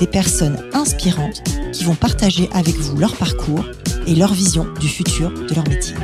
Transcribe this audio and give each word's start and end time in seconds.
des 0.00 0.06
personnes 0.06 0.58
inspirantes 0.72 1.42
qui 1.74 1.84
vont 1.84 1.94
partager 1.94 2.48
avec 2.52 2.74
vous 2.74 2.96
leur 2.96 3.14
parcours 3.16 3.66
et 4.06 4.14
leur 4.14 4.32
vision 4.32 4.66
du 4.80 4.88
futur 4.88 5.30
de 5.30 5.54
leur 5.54 5.68
métier. 5.68 5.94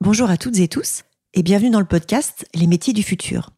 Bonjour 0.00 0.30
à 0.30 0.38
toutes 0.38 0.58
et 0.58 0.68
tous 0.68 1.02
et 1.34 1.42
bienvenue 1.42 1.68
dans 1.68 1.80
le 1.80 1.86
podcast 1.86 2.46
Les 2.54 2.66
métiers 2.66 2.94
du 2.94 3.02
futur. 3.02 3.50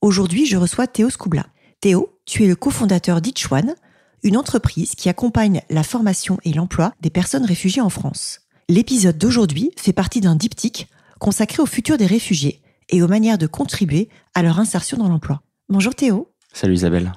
Aujourd'hui, 0.00 0.46
je 0.46 0.56
reçois 0.56 0.86
Théo 0.86 1.10
Scoubla. 1.10 1.46
Théo, 1.80 2.18
tu 2.24 2.44
es 2.44 2.46
le 2.46 2.56
cofondateur 2.56 3.20
d'Itchwan, 3.20 3.74
une 4.22 4.38
entreprise 4.38 4.94
qui 4.94 5.10
accompagne 5.10 5.60
la 5.68 5.82
formation 5.82 6.38
et 6.44 6.54
l'emploi 6.54 6.94
des 7.02 7.10
personnes 7.10 7.44
réfugiées 7.44 7.82
en 7.82 7.90
France. 7.90 8.40
L'épisode 8.70 9.18
d'aujourd'hui 9.18 9.70
fait 9.76 9.92
partie 9.92 10.22
d'un 10.22 10.34
diptyque 10.34 10.88
consacré 11.18 11.62
au 11.62 11.66
futur 11.66 11.98
des 11.98 12.06
réfugiés 12.06 12.62
et 12.90 13.02
aux 13.02 13.08
manières 13.08 13.38
de 13.38 13.46
contribuer 13.46 14.08
à 14.34 14.42
leur 14.42 14.58
insertion 14.58 14.96
dans 14.96 15.08
l'emploi. 15.08 15.42
Bonjour 15.68 15.94
Théo. 15.94 16.32
Salut 16.52 16.74
Isabelle. 16.74 17.12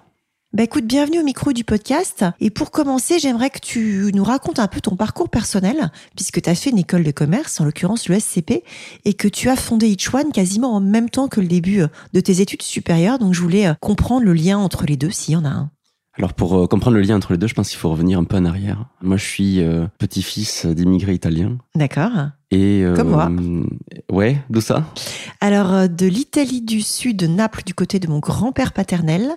Bah 0.51 0.63
écoute, 0.63 0.85
bienvenue 0.85 1.19
au 1.19 1.23
micro 1.23 1.53
du 1.53 1.63
podcast. 1.63 2.25
Et 2.39 2.49
pour 2.49 2.71
commencer, 2.71 3.19
j'aimerais 3.19 3.51
que 3.51 3.59
tu 3.59 4.09
nous 4.15 4.23
racontes 4.23 4.57
un 4.57 4.67
peu 4.67 4.81
ton 4.81 4.95
parcours 4.95 5.29
personnel, 5.29 5.91
puisque 6.15 6.41
tu 6.41 6.49
as 6.49 6.55
fait 6.55 6.71
une 6.71 6.79
école 6.79 7.03
de 7.03 7.11
commerce, 7.11 7.61
en 7.61 7.65
l'occurrence 7.65 8.09
le 8.09 8.19
SCP, 8.19 8.63
et 9.05 9.13
que 9.13 9.27
tu 9.27 9.49
as 9.49 9.55
fondé 9.55 9.95
One 10.11 10.31
quasiment 10.31 10.75
en 10.75 10.79
même 10.79 11.11
temps 11.11 11.27
que 11.27 11.39
le 11.39 11.47
début 11.47 11.83
de 12.13 12.19
tes 12.19 12.41
études 12.41 12.63
supérieures. 12.63 13.19
Donc 13.19 13.35
je 13.35 13.41
voulais 13.41 13.67
comprendre 13.79 14.25
le 14.25 14.33
lien 14.33 14.57
entre 14.57 14.85
les 14.87 14.97
deux, 14.97 15.11
s'il 15.11 15.35
y 15.35 15.37
en 15.37 15.45
a 15.45 15.49
un. 15.49 15.71
Alors 16.19 16.33
pour 16.33 16.57
euh, 16.57 16.67
comprendre 16.67 16.97
le 16.97 17.03
lien 17.03 17.15
entre 17.15 17.31
les 17.31 17.37
deux, 17.37 17.47
je 17.47 17.53
pense 17.53 17.69
qu'il 17.69 17.77
faut 17.77 17.89
revenir 17.89 18.17
un 18.17 18.25
peu 18.25 18.35
en 18.35 18.45
arrière. 18.45 18.85
Moi, 19.01 19.17
je 19.17 19.23
suis 19.23 19.61
euh, 19.61 19.85
petit-fils 19.99 20.65
d'immigrés 20.65 21.13
italiens. 21.13 21.59
D'accord. 21.75 22.11
Et 22.51 22.83
euh, 22.83 22.95
Comme 22.95 23.09
moi. 23.09 23.29
Ouais, 24.11 24.37
d'où 24.49 24.59
ça? 24.59 24.85
Alors 25.39 25.87
de 25.87 26.07
l'Italie 26.07 26.61
du 26.61 26.81
Sud, 26.81 27.17
de 27.17 27.27
Naples 27.27 27.61
du 27.63 27.75
côté 27.75 27.99
de 27.99 28.07
mon 28.07 28.19
grand-père 28.19 28.73
paternel, 28.73 29.29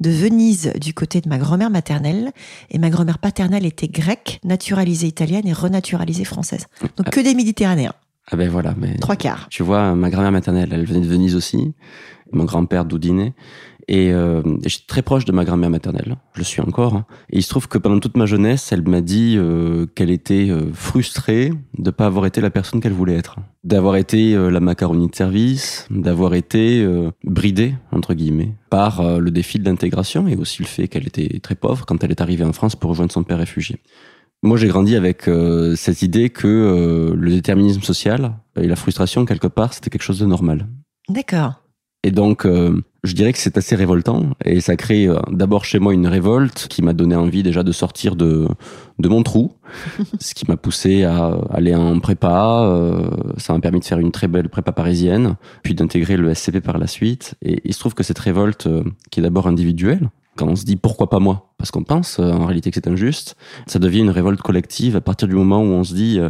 de 0.00 0.10
Venise 0.10 0.72
du 0.80 0.92
côté 0.92 1.20
de 1.20 1.28
ma 1.28 1.38
grand-mère 1.38 1.70
maternelle, 1.70 2.32
et 2.70 2.78
ma 2.78 2.90
grand-mère 2.90 3.18
paternelle 3.18 3.64
était 3.64 3.88
grecque, 3.88 4.40
naturalisée 4.42 5.06
italienne 5.06 5.46
et 5.46 5.52
renaturalisée 5.52 6.24
française. 6.24 6.66
Donc 6.96 7.10
que 7.10 7.20
des 7.20 7.34
Méditerranéens. 7.34 7.94
Ah 8.28 8.36
ben 8.36 8.50
voilà, 8.50 8.74
mais 8.76 8.96
trois 8.96 9.14
quarts. 9.14 9.46
Tu 9.50 9.62
vois, 9.62 9.94
ma 9.94 10.10
grand-mère 10.10 10.32
maternelle, 10.32 10.70
elle 10.72 10.84
venait 10.84 11.00
de 11.00 11.06
Venise 11.06 11.36
aussi. 11.36 11.74
Mon 12.32 12.44
grand-père 12.44 12.84
d'Oudiné. 12.84 13.34
Et 13.88 14.10
euh, 14.12 14.42
j'étais 14.64 14.86
très 14.88 15.02
proche 15.02 15.24
de 15.24 15.32
ma 15.32 15.44
grand-mère 15.44 15.70
maternelle, 15.70 16.16
je 16.34 16.40
le 16.40 16.44
suis 16.44 16.60
encore. 16.60 16.94
Hein. 16.94 17.06
Et 17.30 17.38
il 17.38 17.42
se 17.42 17.48
trouve 17.48 17.68
que 17.68 17.78
pendant 17.78 18.00
toute 18.00 18.16
ma 18.16 18.26
jeunesse, 18.26 18.72
elle 18.72 18.86
m'a 18.86 19.00
dit 19.00 19.36
euh, 19.36 19.86
qu'elle 19.86 20.10
était 20.10 20.48
euh, 20.50 20.72
frustrée 20.72 21.52
de 21.78 21.90
pas 21.92 22.06
avoir 22.06 22.26
été 22.26 22.40
la 22.40 22.50
personne 22.50 22.80
qu'elle 22.80 22.92
voulait 22.92 23.14
être, 23.14 23.36
d'avoir 23.62 23.94
été 23.94 24.34
euh, 24.34 24.50
la 24.50 24.58
macaronie 24.58 25.08
de 25.08 25.14
service, 25.14 25.86
d'avoir 25.88 26.34
été 26.34 26.82
euh, 26.82 27.12
bridée 27.22 27.74
entre 27.92 28.14
guillemets 28.14 28.54
par 28.70 29.20
le 29.20 29.30
défi 29.30 29.60
de 29.60 29.64
l'intégration 29.64 30.26
et 30.26 30.36
aussi 30.36 30.62
le 30.62 30.66
fait 30.66 30.88
qu'elle 30.88 31.06
était 31.06 31.38
très 31.38 31.54
pauvre 31.54 31.86
quand 31.86 32.02
elle 32.02 32.10
est 32.10 32.20
arrivée 32.20 32.44
en 32.44 32.52
France 32.52 32.74
pour 32.74 32.90
rejoindre 32.90 33.12
son 33.12 33.22
père 33.22 33.38
réfugié. 33.38 33.76
Moi, 34.42 34.58
j'ai 34.58 34.68
grandi 34.68 34.96
avec 34.96 35.30
cette 35.76 36.02
idée 36.02 36.28
que 36.28 37.14
le 37.16 37.30
déterminisme 37.30 37.80
social 37.80 38.34
et 38.60 38.66
la 38.66 38.76
frustration 38.76 39.24
quelque 39.24 39.46
part, 39.46 39.72
c'était 39.72 39.88
quelque 39.88 40.02
chose 40.02 40.18
de 40.18 40.26
normal. 40.26 40.66
D'accord. 41.08 41.65
Et 42.06 42.12
donc, 42.12 42.46
euh, 42.46 42.80
je 43.02 43.14
dirais 43.14 43.32
que 43.32 43.38
c'est 43.40 43.58
assez 43.58 43.74
révoltant 43.74 44.30
et 44.44 44.60
ça 44.60 44.76
crée 44.76 45.08
euh, 45.08 45.18
d'abord 45.28 45.64
chez 45.64 45.80
moi 45.80 45.92
une 45.92 46.06
révolte 46.06 46.68
qui 46.70 46.80
m'a 46.80 46.92
donné 46.92 47.16
envie 47.16 47.42
déjà 47.42 47.64
de 47.64 47.72
sortir 47.72 48.14
de, 48.14 48.46
de 49.00 49.08
mon 49.08 49.24
trou, 49.24 49.54
ce 50.20 50.32
qui 50.32 50.44
m'a 50.46 50.56
poussé 50.56 51.02
à 51.02 51.36
aller 51.50 51.74
en 51.74 51.98
prépa. 51.98 52.62
Euh, 52.62 53.10
ça 53.38 53.54
m'a 53.54 53.58
permis 53.58 53.80
de 53.80 53.84
faire 53.84 53.98
une 53.98 54.12
très 54.12 54.28
belle 54.28 54.48
prépa 54.48 54.70
parisienne, 54.70 55.34
puis 55.64 55.74
d'intégrer 55.74 56.16
le 56.16 56.32
SCP 56.32 56.60
par 56.60 56.78
la 56.78 56.86
suite. 56.86 57.34
Et 57.42 57.60
il 57.64 57.74
se 57.74 57.80
trouve 57.80 57.94
que 57.94 58.04
cette 58.04 58.20
révolte, 58.20 58.68
qui 59.10 59.18
est 59.18 59.24
d'abord 59.24 59.48
individuelle, 59.48 60.08
quand 60.36 60.46
on 60.46 60.56
se 60.56 60.64
dit 60.64 60.76
pourquoi 60.76 61.10
pas 61.10 61.18
moi, 61.18 61.52
parce 61.58 61.70
qu'on 61.70 61.84
pense 61.84 62.18
en 62.18 62.46
réalité 62.46 62.70
que 62.70 62.74
c'est 62.74 62.88
injuste, 62.88 63.36
ça 63.66 63.78
devient 63.78 64.00
une 64.00 64.10
révolte 64.10 64.40
collective 64.40 64.96
à 64.96 65.00
partir 65.00 65.28
du 65.28 65.34
moment 65.34 65.60
où 65.60 65.68
on 65.68 65.84
se 65.84 65.94
dit 65.94 66.20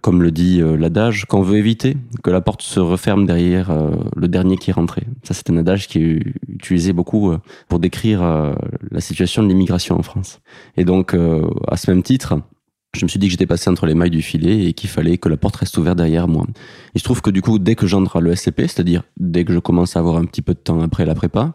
comme 0.00 0.22
le 0.22 0.30
dit 0.30 0.60
euh, 0.60 0.76
l'adage, 0.76 1.24
qu'on 1.24 1.42
veut 1.42 1.56
éviter 1.58 1.96
que 2.22 2.30
la 2.30 2.40
porte 2.40 2.62
se 2.62 2.78
referme 2.78 3.26
derrière 3.26 3.70
euh, 3.70 3.90
le 4.16 4.28
dernier 4.28 4.56
qui 4.56 4.70
est 4.70 4.72
rentré. 4.72 5.02
Ça, 5.24 5.34
c'est 5.34 5.50
un 5.50 5.56
adage 5.56 5.88
qui 5.88 5.98
est 5.98 6.22
utilisé 6.48 6.92
beaucoup 6.92 7.32
euh, 7.32 7.38
pour 7.68 7.80
décrire 7.80 8.22
la 8.90 9.00
situation 9.00 9.42
de 9.42 9.48
l'immigration 9.48 9.98
en 9.98 10.02
France. 10.02 10.40
Et 10.76 10.84
donc, 10.84 11.14
à 11.14 11.76
ce 11.76 11.90
même 11.90 12.02
titre, 12.02 12.34
je 12.96 13.04
me 13.04 13.08
suis 13.08 13.18
dit 13.18 13.26
que 13.26 13.32
j'étais 13.32 13.46
passé 13.46 13.68
entre 13.70 13.86
les 13.86 13.94
mailles 13.94 14.10
du 14.10 14.22
filet 14.22 14.64
et 14.64 14.72
qu'il 14.72 14.88
fallait 14.88 15.18
que 15.18 15.28
la 15.28 15.36
porte 15.36 15.56
reste 15.56 15.76
ouverte 15.78 15.96
derrière 15.96 16.26
moi. 16.26 16.46
Il 16.94 16.98
se 16.98 17.04
trouve 17.04 17.20
que 17.20 17.30
du 17.30 17.42
coup, 17.42 17.58
dès 17.58 17.74
que 17.74 17.86
j'entre 17.86 18.16
à 18.16 18.20
l'ESCP, 18.20 18.62
c'est-à-dire 18.62 19.02
dès 19.18 19.44
que 19.44 19.52
je 19.52 19.58
commence 19.58 19.96
à 19.96 20.00
avoir 20.00 20.16
un 20.16 20.24
petit 20.24 20.42
peu 20.42 20.54
de 20.54 20.58
temps 20.58 20.80
après 20.80 21.04
la 21.04 21.14
prépa, 21.14 21.54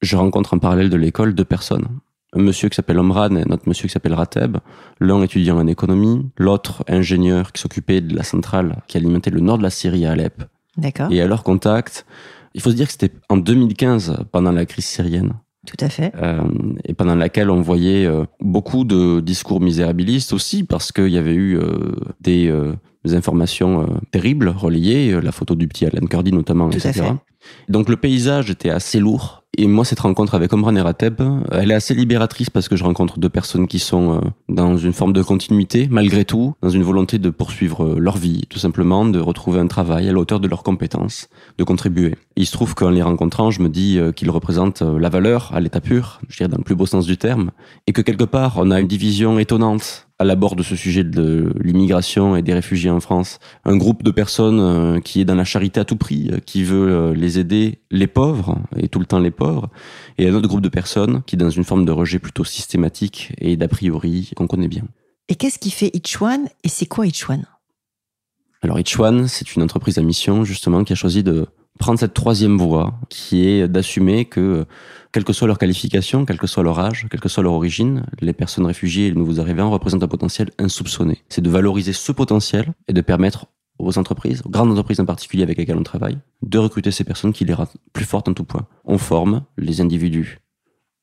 je 0.00 0.16
rencontre 0.16 0.54
en 0.54 0.58
parallèle 0.58 0.90
de 0.90 0.96
l'école 0.96 1.34
deux 1.34 1.44
personnes 1.44 1.88
un 2.34 2.42
monsieur 2.42 2.68
qui 2.68 2.76
s'appelle 2.76 2.98
Omran 2.98 3.36
et 3.36 3.42
un 3.42 3.52
autre 3.52 3.64
monsieur 3.66 3.88
qui 3.88 3.92
s'appelle 3.92 4.14
Rateb, 4.14 4.58
l'un 5.00 5.22
étudiant 5.22 5.58
en 5.58 5.66
économie, 5.66 6.26
l'autre 6.36 6.84
ingénieur 6.88 7.52
qui 7.52 7.60
s'occupait 7.60 8.00
de 8.00 8.14
la 8.14 8.22
centrale 8.22 8.82
qui 8.86 8.96
alimentait 8.96 9.30
le 9.30 9.40
nord 9.40 9.58
de 9.58 9.62
la 9.62 9.70
Syrie 9.70 10.06
à 10.06 10.12
Alep. 10.12 10.44
D'accord. 10.76 11.10
Et 11.10 11.20
à 11.20 11.26
leur 11.26 11.42
contact, 11.42 12.06
il 12.54 12.60
faut 12.60 12.70
se 12.70 12.76
dire 12.76 12.86
que 12.86 12.92
c'était 12.92 13.12
en 13.28 13.36
2015, 13.36 14.24
pendant 14.30 14.52
la 14.52 14.66
crise 14.66 14.84
syrienne. 14.84 15.34
Tout 15.66 15.84
à 15.84 15.88
fait. 15.88 16.12
Euh, 16.16 16.42
et 16.84 16.94
pendant 16.94 17.14
laquelle 17.14 17.50
on 17.50 17.60
voyait 17.60 18.06
euh, 18.06 18.24
beaucoup 18.40 18.84
de 18.84 19.20
discours 19.20 19.60
misérabilistes 19.60 20.32
aussi, 20.32 20.64
parce 20.64 20.92
qu'il 20.92 21.08
y 21.08 21.18
avait 21.18 21.34
eu 21.34 21.58
euh, 21.58 21.94
des, 22.20 22.48
euh, 22.48 22.74
des, 23.04 23.14
informations 23.14 24.00
terribles 24.12 24.48
relayées, 24.48 25.20
la 25.20 25.32
photo 25.32 25.54
du 25.54 25.66
petit 25.66 25.84
Alan 25.84 26.06
Kurdi 26.06 26.32
notamment, 26.32 26.70
Tout 26.70 26.76
etc. 26.78 27.00
À 27.00 27.04
fait. 27.04 27.12
Donc 27.68 27.88
le 27.88 27.96
paysage 27.96 28.50
était 28.50 28.70
assez 28.70 29.00
lourd. 29.00 29.37
Et 29.56 29.66
moi, 29.66 29.84
cette 29.84 30.00
rencontre 30.00 30.34
avec 30.34 30.52
Omran 30.52 30.76
et 30.76 30.80
Rateb, 30.80 31.22
elle 31.50 31.70
est 31.70 31.74
assez 31.74 31.94
libératrice 31.94 32.50
parce 32.50 32.68
que 32.68 32.76
je 32.76 32.84
rencontre 32.84 33.18
deux 33.18 33.30
personnes 33.30 33.66
qui 33.66 33.78
sont 33.78 34.18
euh, 34.18 34.20
dans 34.48 34.76
une 34.76 34.92
forme 34.92 35.12
de 35.12 35.22
continuité, 35.22 35.88
malgré 35.90 36.24
tout, 36.24 36.54
dans 36.62 36.68
une 36.68 36.82
volonté 36.82 37.18
de 37.18 37.30
poursuivre 37.30 37.84
euh, 37.84 37.98
leur 37.98 38.18
vie, 38.18 38.44
tout 38.50 38.58
simplement, 38.58 39.06
de 39.06 39.18
retrouver 39.18 39.58
un 39.58 39.66
travail 39.66 40.08
à 40.08 40.12
la 40.12 40.18
hauteur 40.18 40.38
de 40.38 40.48
leurs 40.48 40.62
compétences, 40.62 41.28
de 41.56 41.64
contribuer. 41.64 42.14
il 42.36 42.46
se 42.46 42.52
trouve 42.52 42.74
qu'en 42.74 42.90
les 42.90 43.02
rencontrant, 43.02 43.50
je 43.50 43.62
me 43.62 43.68
dis 43.68 43.98
euh, 43.98 44.12
qu'ils 44.12 44.30
représentent 44.30 44.82
la 44.82 45.08
valeur 45.08 45.50
à 45.54 45.60
l'état 45.60 45.80
pur, 45.80 46.20
je 46.28 46.36
dirais 46.36 46.48
dans 46.48 46.58
le 46.58 46.64
plus 46.64 46.76
beau 46.76 46.86
sens 46.86 47.06
du 47.06 47.16
terme, 47.16 47.50
et 47.86 47.92
que 47.92 48.02
quelque 48.02 48.24
part, 48.24 48.54
on 48.58 48.70
a 48.70 48.78
une 48.78 48.86
division 48.86 49.38
étonnante 49.38 50.07
à 50.18 50.24
l'abord 50.24 50.56
de 50.56 50.62
ce 50.62 50.74
sujet 50.74 51.04
de 51.04 51.52
l'immigration 51.60 52.34
et 52.34 52.42
des 52.42 52.52
réfugiés 52.52 52.90
en 52.90 53.00
France. 53.00 53.38
Un 53.64 53.76
groupe 53.76 54.02
de 54.02 54.10
personnes 54.10 54.60
euh, 54.60 55.00
qui 55.00 55.20
est 55.20 55.24
dans 55.24 55.36
la 55.36 55.44
charité 55.44 55.78
à 55.78 55.84
tout 55.84 55.96
prix, 55.96 56.30
euh, 56.32 56.38
qui 56.44 56.64
veut 56.64 56.90
euh, 56.90 57.14
les 57.14 57.38
aider, 57.38 57.78
les 57.90 58.08
pauvres, 58.08 58.58
et 58.76 58.88
tout 58.88 58.98
le 58.98 59.06
temps 59.06 59.20
les 59.20 59.30
pauvres, 59.30 59.70
et 60.18 60.28
un 60.28 60.34
autre 60.34 60.48
groupe 60.48 60.60
de 60.60 60.68
personnes 60.68 61.22
qui 61.24 61.36
est 61.36 61.38
dans 61.38 61.50
une 61.50 61.64
forme 61.64 61.84
de 61.84 61.92
rejet 61.92 62.18
plutôt 62.18 62.44
systématique 62.44 63.32
et 63.38 63.56
d'a 63.56 63.68
priori 63.68 64.32
qu'on 64.34 64.48
connaît 64.48 64.68
bien. 64.68 64.84
Et 65.28 65.36
qu'est-ce 65.36 65.58
qui 65.58 65.70
fait 65.70 65.90
Each 65.94 66.20
One 66.20 66.48
et 66.64 66.68
c'est 66.68 66.86
quoi 66.86 67.06
Each 67.06 67.28
One 67.30 67.44
Alors 68.62 68.80
Each 68.80 68.98
One, 68.98 69.28
c'est 69.28 69.54
une 69.54 69.62
entreprise 69.62 69.98
à 69.98 70.02
mission 70.02 70.44
justement 70.44 70.82
qui 70.82 70.92
a 70.92 70.96
choisi 70.96 71.22
de 71.22 71.46
prendre 71.78 71.98
cette 71.98 72.14
troisième 72.14 72.58
voie 72.58 72.94
qui 73.08 73.46
est 73.46 73.68
d'assumer 73.68 74.24
que 74.24 74.66
quelle 75.12 75.24
que 75.24 75.32
soit 75.32 75.46
leur 75.46 75.58
qualification, 75.58 76.24
quel 76.24 76.38
que 76.38 76.46
soit 76.46 76.62
leur 76.62 76.78
âge, 76.78 77.06
quelle 77.10 77.20
que 77.20 77.28
soit 77.28 77.42
leur 77.42 77.54
origine, 77.54 78.04
les 78.20 78.32
personnes 78.32 78.66
réfugiées 78.66 79.06
et 79.06 79.10
les 79.10 79.16
nouveaux 79.16 79.40
arrivants 79.40 79.70
représentent 79.70 80.02
un 80.02 80.08
potentiel 80.08 80.50
insoupçonné. 80.58 81.22
C'est 81.28 81.40
de 81.40 81.50
valoriser 81.50 81.92
ce 81.92 82.12
potentiel 82.12 82.74
et 82.88 82.92
de 82.92 83.00
permettre 83.00 83.46
aux 83.78 83.96
entreprises, 83.96 84.42
aux 84.44 84.50
grandes 84.50 84.72
entreprises 84.72 85.00
en 85.00 85.04
particulier 85.04 85.44
avec 85.44 85.56
lesquelles 85.56 85.78
on 85.78 85.84
travaille, 85.84 86.18
de 86.42 86.58
recruter 86.58 86.90
ces 86.90 87.04
personnes 87.04 87.32
qui 87.32 87.44
les 87.44 87.54
rendent 87.54 87.68
plus 87.92 88.04
fortes 88.04 88.28
en 88.28 88.34
tout 88.34 88.44
point. 88.44 88.66
On 88.84 88.98
forme 88.98 89.44
les 89.56 89.80
individus 89.80 90.40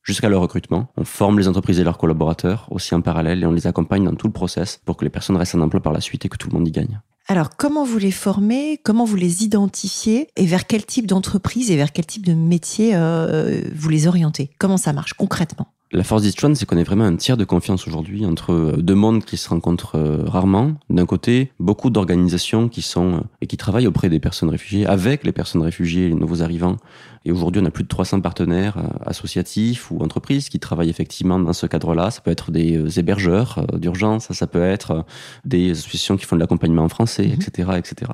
jusqu'à 0.04 0.30
leur 0.30 0.42
recrutement. 0.42 0.92
On 0.98 1.04
forme 1.04 1.40
les 1.40 1.48
entreprises 1.48 1.80
et 1.80 1.84
leurs 1.84 1.98
collaborateurs 1.98 2.68
aussi 2.70 2.94
en 2.94 3.02
parallèle 3.02 3.42
et 3.42 3.46
on 3.46 3.52
les 3.52 3.68
accompagne 3.68 4.06
dans 4.06 4.14
tout 4.14 4.28
le 4.28 4.34
process 4.34 4.82
pour 4.86 4.98
que 4.98 5.04
les 5.04 5.10
personnes 5.10 5.38
restent 5.38 5.56
en 5.56 5.62
emploi 5.62 5.82
par 5.82 5.94
la 5.94 6.02
suite 6.02 6.26
et 6.26 6.30
que 6.30 6.38
tout 6.38 6.50
le 6.50 6.58
monde 6.58 6.68
y 6.68 6.72
gagne. 6.72 7.02
Alors, 7.28 7.50
comment 7.58 7.84
vous 7.84 7.98
les 7.98 8.12
formez 8.12 8.80
Comment 8.84 9.04
vous 9.04 9.16
les 9.16 9.44
identifiez 9.44 10.30
Et 10.36 10.46
vers 10.46 10.68
quel 10.68 10.86
type 10.86 11.08
d'entreprise 11.08 11.72
et 11.72 11.76
vers 11.76 11.92
quel 11.92 12.06
type 12.06 12.26
de 12.26 12.34
métier 12.34 12.92
euh, 12.94 13.62
vous 13.74 13.90
les 13.90 14.06
orientez? 14.06 14.52
Comment 14.60 14.78
ça 14.78 14.94
marche 14.94 15.14
concrètement? 15.14 15.75
La 15.92 16.04
force 16.04 16.24
d'Each 16.24 16.44
c'est 16.56 16.66
qu'on 16.66 16.78
est 16.78 16.84
vraiment 16.84 17.04
un 17.04 17.16
tiers 17.16 17.38
de 17.38 17.46
confiance 17.46 17.88
aujourd'hui 17.88 18.26
entre 18.26 18.54
euh, 18.54 18.78
deux 18.78 18.96
mondes 18.96 19.24
qui 19.24 19.38
se 19.38 19.48
rencontrent 19.48 19.96
euh, 19.96 20.24
rarement. 20.26 20.74
D'un 20.90 21.06
côté, 21.06 21.52
beaucoup 21.60 21.92
d'organisations 21.92 22.70
qui 22.70 22.82
sont 22.82 23.14
euh, 23.14 23.20
et 23.42 23.48
qui 23.48 23.56
travaillent 23.56 23.86
auprès 23.86 24.10
des 24.10 24.20
personnes 24.20 24.50
réfugiées, 24.50 24.88
avec 24.88 25.24
les 25.24 25.32
personnes 25.32 25.62
réfugiées, 25.62 26.10
les 26.10 26.16
nouveaux 26.16 26.42
arrivants. 26.42 26.78
Et 27.24 27.32
aujourd'hui, 27.32 27.62
on 27.64 27.66
a 27.66 27.72
plus 27.72 27.84
de 27.84 27.88
300 27.88 28.22
partenaires 28.22 28.78
associatifs 29.04 29.90
ou 29.90 29.98
entreprises 30.00 30.48
qui 30.50 30.60
travaillent 30.60 30.92
effectivement 30.92 31.40
dans 31.40 31.54
ce 31.54 31.66
cadre-là. 31.66 32.12
Ça 32.12 32.22
peut 32.22 32.30
être 32.30 32.52
des 32.52 33.00
hébergeurs 33.00 33.66
d'urgence, 33.74 34.32
ça 34.32 34.46
peut 34.46 34.62
être 34.62 35.06
des 35.44 35.72
associations 35.72 36.18
qui 36.18 36.26
font 36.26 36.36
de 36.36 36.42
l'accompagnement 36.42 36.84
en 36.84 36.90
français, 36.90 37.28
etc., 37.28 37.70
mhm. 37.72 37.78
etc. 37.80 38.12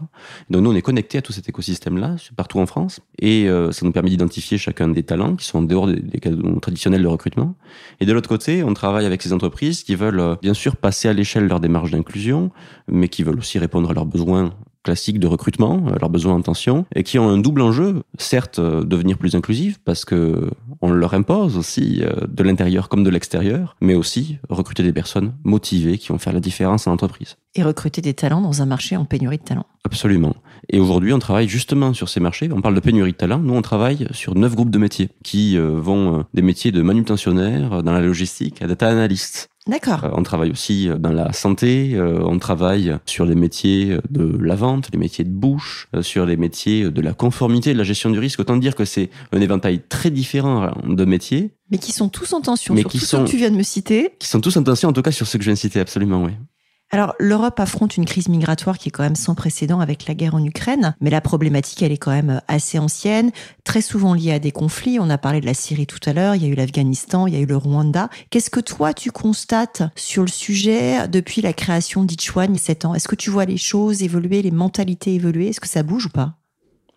Donc 0.50 0.62
nous, 0.62 0.72
on 0.72 0.76
est 0.76 0.82
connectés 0.82 1.18
à 1.18 1.22
tout 1.22 1.34
cet 1.34 1.50
écosystème-là, 1.50 2.16
partout 2.38 2.60
en 2.60 2.66
France, 2.66 3.02
et 3.20 3.50
ça 3.72 3.86
nous 3.86 3.92
permet 3.92 4.12
d'identifier 4.12 4.58
chacun 4.58 4.88
des 4.88 5.04
talents 5.04 5.36
qui 5.36 5.46
sont 5.46 5.58
en 5.58 5.64
dehors 5.64 5.88
des, 5.88 6.00
des 6.00 6.20
cadres 6.22 6.62
traditionnels 6.62 7.02
de 7.02 7.08
recrutement 7.08 7.56
et 8.00 8.06
de 8.06 8.14
l'autre 8.14 8.30
côté, 8.30 8.64
on 8.64 8.74
travaille 8.74 9.06
avec 9.06 9.22
ces 9.22 9.34
entreprises 9.34 9.84
qui 9.84 9.96
veulent 9.96 10.20
euh, 10.20 10.36
bien 10.42 10.54
sûr 10.54 10.76
passer 10.76 11.08
à 11.08 11.14
l'échelle 11.14 11.48
leur 11.48 11.60
démarche 11.60 11.92
d'inclusion, 11.92 12.52
mais 12.88 13.08
qui 13.08 13.24
veulent 13.24 13.40
aussi 13.40 13.60
répondre 13.60 13.90
à 13.92 13.94
leurs 13.94 14.06
besoins 14.06 14.54
classiques 14.84 15.20
de 15.20 15.28
recrutement, 15.28 15.84
leurs 16.00 16.10
besoins 16.10 16.36
en 16.36 16.42
tension, 16.42 16.86
et 16.96 17.04
qui 17.04 17.20
ont 17.20 17.30
un 17.30 17.38
double 17.38 17.62
enjeu, 17.62 18.04
certes 18.18 18.60
euh, 18.60 18.84
devenir 18.84 19.18
plus 19.18 19.36
inclusif 19.36 19.80
parce 19.84 20.06
que 20.06 20.50
on 20.82 20.92
leur 20.92 21.14
impose 21.14 21.58
aussi 21.58 22.02
euh, 22.02 22.12
de 22.28 22.44
l'intérieur 22.44 22.90
comme 22.90 23.04
de 23.04 23.10
l'extérieur, 23.10 23.76
mais 23.82 23.94
aussi 23.94 24.38
recruter 24.50 24.84
des 24.84 24.94
personnes 24.94 25.34
motivées 25.44 25.98
qui 25.98 26.10
vont 26.10 26.18
faire 26.18 26.34
la 26.34 26.40
différence 26.40 26.88
en 26.88 26.94
entreprise. 26.94 27.36
Et 27.56 27.64
recruter 27.64 28.02
des 28.02 28.14
talents 28.14 28.42
dans 28.42 28.62
un 28.62 28.66
marché 28.66 28.96
en 28.96 29.06
pénurie 29.06 29.38
de 29.38 29.44
talents. 29.44 29.66
Absolument. 29.84 30.36
Et 30.70 30.80
aujourd'hui, 30.80 31.12
on 31.14 31.20
travaille 31.20 31.50
justement 31.50 31.94
sur 31.94 32.08
ces 32.08 32.20
marchés. 32.20 32.50
On 32.52 32.62
parle 32.62 32.76
de 32.76 32.80
pénurie 32.80 33.12
de 33.12 33.18
talents. 33.18 33.40
Nous, 33.40 33.54
on 33.54 33.62
travaille 33.62 34.08
sur 34.12 34.36
neuf 34.36 34.56
groupes 34.56 34.70
de 34.70 34.78
métiers 34.78 35.10
qui 35.24 35.58
euh, 35.58 35.80
vont 35.80 36.26
des 36.34 36.42
métiers 36.42 36.72
de 36.72 36.82
manutentionnaire 36.82 37.84
dans 37.84 37.92
la 37.92 38.02
logistique 38.02 38.62
à 38.62 38.68
data 38.68 38.88
analyst, 38.88 39.51
D'accord. 39.68 40.04
Euh, 40.04 40.10
on 40.14 40.24
travaille 40.24 40.50
aussi 40.50 40.90
euh, 40.90 40.98
dans 40.98 41.12
la 41.12 41.34
santé, 41.34 41.92
euh, 41.94 42.20
on 42.24 42.40
travaille 42.40 42.98
sur 43.06 43.26
les 43.26 43.36
métiers 43.36 43.98
de 44.10 44.38
la 44.40 44.56
vente, 44.56 44.90
les 44.92 44.98
métiers 44.98 45.24
de 45.24 45.30
bouche, 45.30 45.88
sur 46.02 46.26
les 46.26 46.36
métiers 46.36 46.90
de 46.90 47.02
la 47.02 47.14
conformité, 47.14 47.74
de 47.74 47.78
la 47.78 47.84
gestion 47.84 48.10
du 48.10 48.18
risque. 48.18 48.40
Autant 48.40 48.58
dire 48.58 48.76
que 48.76 48.86
c'est 48.86 49.10
un 49.32 49.40
éventail 49.40 49.82
très 49.88 50.10
différent 50.10 50.72
de 50.84 51.06
métiers. 51.06 51.52
Mais 51.70 51.78
qui 51.78 51.92
sont 51.92 52.10
tous 52.10 52.34
en 52.34 52.42
tension 52.42 52.76
sur 52.76 52.90
tout 52.90 52.98
ce 52.98 53.16
que 53.18 53.28
tu 53.28 53.38
viens 53.38 53.52
de 53.52 53.56
me 53.56 53.64
citer. 53.64 54.16
Qui 54.20 54.28
sont 54.28 54.42
tous 54.42 54.58
en 54.58 54.64
tension, 54.64 54.90
en 54.90 54.94
tout 54.94 55.04
cas 55.04 55.12
sur 55.12 55.28
ce 55.28 55.38
que 55.38 55.44
je 55.44 55.50
viens 55.50 55.54
de 55.54 55.60
citer, 55.60 55.80
absolument, 55.80 56.24
oui. 56.24 56.32
Alors, 56.94 57.16
l'Europe 57.20 57.58
affronte 57.62 57.96
une 57.96 58.04
crise 58.04 58.28
migratoire 58.28 58.78
qui 58.78 58.90
est 58.90 58.92
quand 58.92 59.04
même 59.04 59.16
sans 59.16 59.34
précédent 59.34 59.80
avec 59.80 60.08
la 60.08 60.14
guerre 60.14 60.36
en 60.36 60.44
Ukraine, 60.44 60.94
mais 61.00 61.10
la 61.10 61.22
problématique, 61.22 61.82
elle 61.82 61.94
est 61.94 61.98
quand 61.98 62.12
même 62.12 62.42
assez 62.50 62.80
ancienne, 62.80 63.32
très 63.64 63.80
souvent 63.80 64.14
liée 64.14 64.34
à 64.34 64.40
des 64.40 64.52
conflits. 64.52 65.00
On 65.00 65.10
a 65.10 65.18
parlé 65.18 65.40
de 65.40 65.46
la 65.46 65.54
Syrie 65.54 65.88
tout 65.88 66.02
à 66.06 66.12
l'heure, 66.12 66.36
il 66.36 66.44
y 66.44 66.46
a 66.46 66.50
eu 66.50 66.56
l'Afghanistan, 66.56 67.28
il 67.28 67.34
y 67.34 67.38
a 67.38 67.40
eu 67.40 67.46
le 67.46 67.56
Rwanda. 67.56 68.10
Qu'est-ce 68.30 68.50
que 68.50 68.60
toi, 68.60 68.94
tu 68.94 69.10
constates 69.10 69.84
sur 69.96 70.24
le 70.24 70.28
sujet 70.28 71.08
depuis 71.08 71.42
la 71.42 71.54
création 71.54 72.04
d'Ichwan 72.04 72.52
il 72.52 72.58
y 72.58 72.60
a 72.60 72.62
7 72.62 72.84
ans? 72.84 72.94
Est-ce 72.94 73.08
que 73.08 73.16
tu 73.16 73.30
vois 73.30 73.46
les 73.46 73.56
choses 73.56 74.04
évoluer, 74.04 74.42
les 74.42 74.52
mentalités 74.52 75.16
évoluer? 75.16 75.48
Est-ce 75.48 75.62
que 75.62 75.70
ça 75.70 75.84
bouge 75.84 76.08
ou 76.08 76.10
pas? 76.10 76.41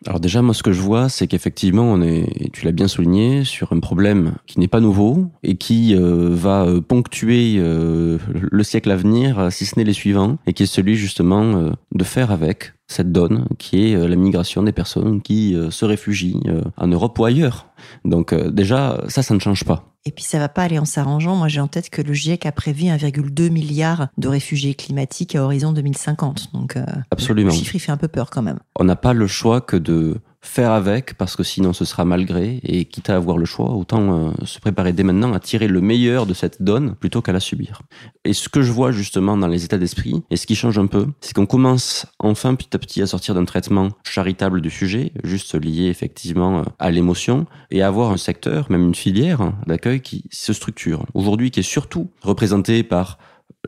Alors 0.06 0.21
déjà, 0.21 0.43
moi, 0.43 0.55
ce 0.55 0.62
que 0.62 0.73
je 0.73 0.81
vois, 0.81 1.09
c'est 1.09 1.27
qu'effectivement, 1.27 1.85
on 1.85 2.03
est, 2.03 2.51
tu 2.53 2.65
l'as 2.65 2.73
bien 2.73 2.89
souligné, 2.89 3.45
sur 3.45 3.73
un 3.73 3.81
problème 3.81 4.35
qui 4.47 4.61
n'est 4.61 4.69
pas 4.69 4.81
nouveau 4.81 5.31
et 5.43 5.56
qui 5.56 5.95
euh, 5.95 6.29
va 6.31 6.65
euh, 6.65 6.81
ponctuer 6.81 7.56
euh, 7.59 8.19
le 8.29 8.62
siècle 8.62 8.91
à 8.91 8.97
venir, 8.97 9.51
si 9.51 9.65
ce 9.65 9.79
n'est 9.79 9.85
les 9.85 9.95
suivants, 9.95 10.37
et 10.47 10.53
qui 10.53 10.65
est 10.65 10.67
celui 10.67 10.97
justement 10.97 11.73
de 11.93 12.05
faire 12.05 12.31
avec 12.31 12.75
cette 12.87 13.12
donne 13.12 13.47
qui 13.59 13.93
est 13.93 14.09
la 14.09 14.17
migration 14.17 14.62
des 14.62 14.73
personnes 14.73 15.23
qui 15.23 15.56
se 15.71 15.85
réfugient 15.85 16.41
en 16.77 16.87
Europe 16.87 17.19
ou 17.19 17.25
ailleurs. 17.25 17.67
Donc 18.04 18.34
déjà, 18.34 19.02
ça, 19.08 19.22
ça 19.22 19.34
ne 19.34 19.40
change 19.40 19.64
pas. 19.64 19.94
Et 20.06 20.10
puis 20.10 20.25
ça 20.25 20.38
va 20.38 20.48
pas 20.48 20.62
aller 20.62 20.78
en 20.78 20.84
s'arrangeant. 20.84 21.34
Moi, 21.34 21.48
j'ai 21.48 21.60
en 21.60 21.69
tête 21.69 21.88
que 21.88 22.02
le 22.02 22.12
GIEC 22.12 22.44
a 22.44 22.52
prévu 22.52 22.84
1,2 22.84 23.48
milliard 23.50 24.08
de 24.19 24.28
réfugiés 24.28 24.75
climatiques 24.75 25.34
à 25.34 25.42
horizon 25.42 25.72
2050. 25.72 26.52
Donc, 26.52 26.76
euh, 26.76 26.84
Absolument. 27.10 27.50
le 27.50 27.54
chiffre, 27.54 27.75
il 27.75 27.78
fait 27.78 27.92
un 27.92 27.96
peu 27.96 28.08
peur 28.08 28.28
quand 28.28 28.42
même. 28.42 28.58
On 28.76 28.84
n'a 28.84 28.96
pas 28.96 29.14
le 29.14 29.26
choix 29.26 29.62
que 29.62 29.76
de 29.76 30.20
faire 30.44 30.73
avec 30.73 31.14
parce 31.14 31.37
que 31.37 31.43
sinon 31.43 31.73
ce 31.73 31.85
sera 31.85 32.05
malgré 32.05 32.61
et 32.62 32.85
quitte 32.85 33.11
à 33.11 33.17
avoir 33.17 33.38
le 33.38 33.44
choix, 33.44 33.70
autant 33.70 34.29
euh, 34.29 34.31
se 34.44 34.61
préparer 34.61 34.93
dès 34.93 35.02
maintenant 35.02 35.32
à 35.32 35.41
tirer 35.41 35.67
le 35.69 35.81
meilleur 35.81 36.26
de 36.26 36.35
cette 36.35 36.62
donne 36.62 36.94
plutôt 36.94 37.23
qu'à 37.23 37.32
la 37.32 37.41
subir. 37.41 37.82
Et 38.25 38.35
ce 38.35 38.49
que 38.49 38.62
je 38.62 38.70
vois 38.70 38.93
justement 38.93 39.37
dans 39.37 39.49
les 39.49 39.64
états 39.64 39.79
d'esprit 39.79 40.23
et 40.31 40.37
ce 40.37 40.46
qui 40.46 40.55
change 40.55 40.79
un 40.79 40.87
peu, 40.87 41.06
c'est 41.20 41.35
qu'on 41.35 41.46
commence 41.46 42.06
enfin 42.19 42.55
petit 42.55 42.76
à 42.76 42.79
petit 42.79 43.02
à 43.02 43.06
sortir 43.06 43.35
d'un 43.35 43.44
traitement 43.44 43.88
charitable 44.05 44.61
du 44.61 44.70
sujet, 44.70 45.12
juste 45.25 45.55
lié 45.55 45.87
effectivement 45.87 46.62
à 46.79 46.91
l'émotion 46.91 47.46
et 47.70 47.82
à 47.82 47.88
avoir 47.88 48.11
un 48.11 48.17
secteur, 48.17 48.70
même 48.70 48.85
une 48.85 48.94
filière 48.94 49.52
d'accueil 49.67 50.00
qui 50.00 50.25
se 50.31 50.52
structure. 50.52 51.06
Aujourd'hui 51.14 51.50
qui 51.50 51.61
est 51.61 51.64
surtout 51.64 52.11
représenté 52.23 52.82
par 52.82 53.19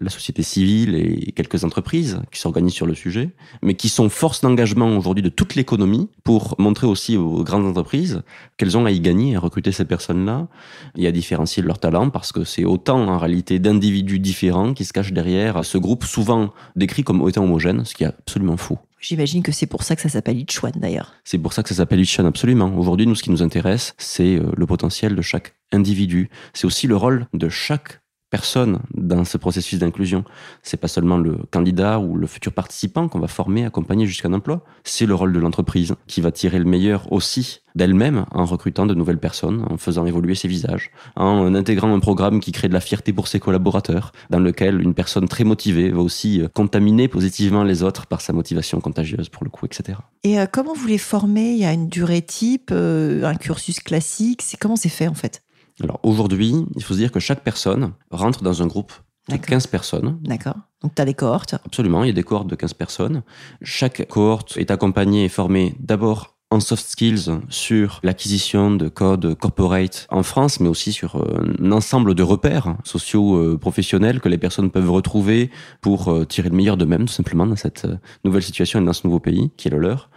la 0.00 0.10
société 0.10 0.42
civile 0.42 0.94
et 0.94 1.32
quelques 1.32 1.64
entreprises 1.64 2.20
qui 2.30 2.40
s'organisent 2.40 2.74
sur 2.74 2.86
le 2.86 2.94
sujet, 2.94 3.30
mais 3.62 3.74
qui 3.74 3.88
sont 3.88 4.08
force 4.08 4.40
d'engagement 4.40 4.96
aujourd'hui 4.96 5.22
de 5.22 5.28
toute 5.28 5.54
l'économie 5.54 6.08
pour 6.24 6.54
montrer 6.58 6.86
aussi 6.86 7.16
aux 7.16 7.42
grandes 7.44 7.66
entreprises 7.66 8.22
qu'elles 8.56 8.76
ont 8.76 8.86
à 8.86 8.90
y 8.90 9.00
gagner 9.00 9.36
à 9.36 9.40
recruter 9.40 9.72
ces 9.72 9.84
personnes-là 9.84 10.48
et 10.96 11.06
à 11.06 11.12
différencier 11.12 11.62
leurs 11.62 11.78
talents 11.78 12.10
parce 12.10 12.32
que 12.32 12.44
c'est 12.44 12.64
autant 12.64 13.08
en 13.08 13.18
réalité 13.18 13.58
d'individus 13.58 14.18
différents 14.18 14.74
qui 14.74 14.84
se 14.84 14.92
cachent 14.92 15.12
derrière 15.12 15.64
ce 15.64 15.78
groupe 15.78 16.04
souvent 16.04 16.52
décrit 16.74 17.04
comme 17.04 17.26
étant 17.28 17.44
homogène, 17.44 17.84
ce 17.84 17.94
qui 17.94 18.04
est 18.04 18.08
absolument 18.08 18.56
faux. 18.56 18.78
J'imagine 19.00 19.42
que 19.42 19.52
c'est 19.52 19.66
pour 19.66 19.82
ça 19.82 19.94
que 19.94 20.02
ça 20.02 20.08
s'appelle 20.08 20.38
Ichuan 20.38 20.72
d'ailleurs. 20.74 21.14
C'est 21.24 21.38
pour 21.38 21.52
ça 21.52 21.62
que 21.62 21.68
ça 21.68 21.76
s'appelle 21.76 22.00
Ichuan, 22.00 22.26
absolument. 22.26 22.76
Aujourd'hui, 22.76 23.06
nous, 23.06 23.14
ce 23.14 23.22
qui 23.22 23.30
nous 23.30 23.42
intéresse, 23.42 23.94
c'est 23.98 24.36
euh, 24.36 24.50
le 24.56 24.66
potentiel 24.66 25.14
de 25.14 25.22
chaque 25.22 25.54
individu. 25.70 26.30
C'est 26.54 26.66
aussi 26.66 26.86
le 26.86 26.96
rôle 26.96 27.26
de 27.34 27.48
chaque 27.48 28.00
personne 28.30 28.80
dans 28.94 29.24
ce 29.24 29.38
processus 29.38 29.78
d'inclusion. 29.78 30.24
C'est 30.62 30.76
pas 30.76 30.88
seulement 30.88 31.16
le 31.16 31.38
candidat 31.50 32.00
ou 32.00 32.16
le 32.16 32.26
futur 32.26 32.52
participant 32.52 33.08
qu'on 33.08 33.20
va 33.20 33.28
former, 33.28 33.64
accompagner 33.64 34.06
jusqu'à 34.06 34.28
un 34.28 34.32
emploi. 34.32 34.64
C'est 34.84 35.06
le 35.06 35.14
rôle 35.14 35.32
de 35.32 35.38
l'entreprise 35.38 35.94
qui 36.06 36.20
va 36.20 36.32
tirer 36.32 36.58
le 36.58 36.64
meilleur 36.64 37.12
aussi 37.12 37.60
d'elle-même 37.76 38.24
en 38.32 38.46
recrutant 38.46 38.86
de 38.86 38.94
nouvelles 38.94 39.18
personnes, 39.18 39.64
en 39.70 39.76
faisant 39.76 40.06
évoluer 40.06 40.34
ses 40.34 40.48
visages, 40.48 40.90
en 41.14 41.54
intégrant 41.54 41.94
un 41.94 42.00
programme 42.00 42.40
qui 42.40 42.50
crée 42.50 42.68
de 42.68 42.72
la 42.72 42.80
fierté 42.80 43.12
pour 43.12 43.28
ses 43.28 43.38
collaborateurs, 43.38 44.12
dans 44.30 44.40
lequel 44.40 44.80
une 44.80 44.94
personne 44.94 45.28
très 45.28 45.44
motivée 45.44 45.90
va 45.90 46.00
aussi 46.00 46.40
euh, 46.40 46.48
contaminer 46.48 47.06
positivement 47.06 47.64
les 47.64 47.82
autres 47.82 48.06
par 48.06 48.22
sa 48.22 48.32
motivation 48.32 48.80
contagieuse 48.80 49.28
pour 49.28 49.44
le 49.44 49.50
coup, 49.50 49.66
etc. 49.66 49.98
Et 50.24 50.40
euh, 50.40 50.46
comment 50.50 50.72
vous 50.72 50.86
les 50.86 50.98
formez? 50.98 51.52
Il 51.52 51.58
y 51.58 51.66
a 51.66 51.72
une 51.72 51.88
durée 51.88 52.22
type, 52.22 52.70
euh, 52.72 53.24
un 53.24 53.34
cursus 53.34 53.80
classique? 53.80 54.40
C'est 54.42 54.56
comment 54.56 54.76
c'est 54.76 54.88
fait 54.88 55.08
en 55.08 55.14
fait? 55.14 55.42
Alors 55.82 56.00
aujourd'hui, 56.02 56.54
il 56.74 56.82
faut 56.82 56.94
se 56.94 56.98
dire 56.98 57.12
que 57.12 57.20
chaque 57.20 57.42
personne 57.42 57.92
rentre 58.10 58.42
dans 58.42 58.62
un 58.62 58.66
groupe 58.66 58.92
de 59.28 59.36
15 59.36 59.66
personnes. 59.66 60.18
D'accord. 60.22 60.56
Donc 60.82 60.94
tu 60.94 61.02
as 61.02 61.04
des 61.04 61.14
cohortes 61.14 61.54
Absolument, 61.64 62.04
il 62.04 62.08
y 62.08 62.10
a 62.10 62.14
des 62.14 62.22
cohortes 62.22 62.48
de 62.48 62.54
15 62.54 62.74
personnes. 62.74 63.22
Chaque 63.62 64.06
cohorte 64.08 64.56
est 64.56 64.70
accompagnée 64.70 65.24
et 65.24 65.28
formée 65.28 65.76
d'abord 65.80 66.36
en 66.50 66.60
soft 66.60 66.86
skills 66.86 67.40
sur 67.48 67.98
l'acquisition 68.04 68.70
de 68.70 68.88
codes 68.88 69.34
corporate 69.34 70.06
en 70.10 70.22
France, 70.22 70.60
mais 70.60 70.68
aussi 70.68 70.92
sur 70.92 71.16
euh, 71.16 71.54
un 71.60 71.72
ensemble 71.72 72.14
de 72.14 72.22
repères 72.22 72.76
sociaux 72.84 73.36
euh, 73.36 73.58
professionnels 73.58 74.20
que 74.20 74.28
les 74.28 74.38
personnes 74.38 74.70
peuvent 74.70 74.90
retrouver 74.90 75.50
pour 75.80 76.08
euh, 76.08 76.24
tirer 76.24 76.48
le 76.48 76.54
meilleur 76.54 76.76
d'eux-mêmes, 76.76 77.06
tout 77.06 77.12
simplement, 77.12 77.46
dans 77.46 77.56
cette 77.56 77.88
nouvelle 78.24 78.44
situation 78.44 78.80
et 78.80 78.84
dans 78.84 78.92
ce 78.92 79.06
nouveau 79.06 79.18
pays 79.18 79.50
qui 79.56 79.66
est 79.66 79.72
le 79.72 79.78
leur. 79.78 80.08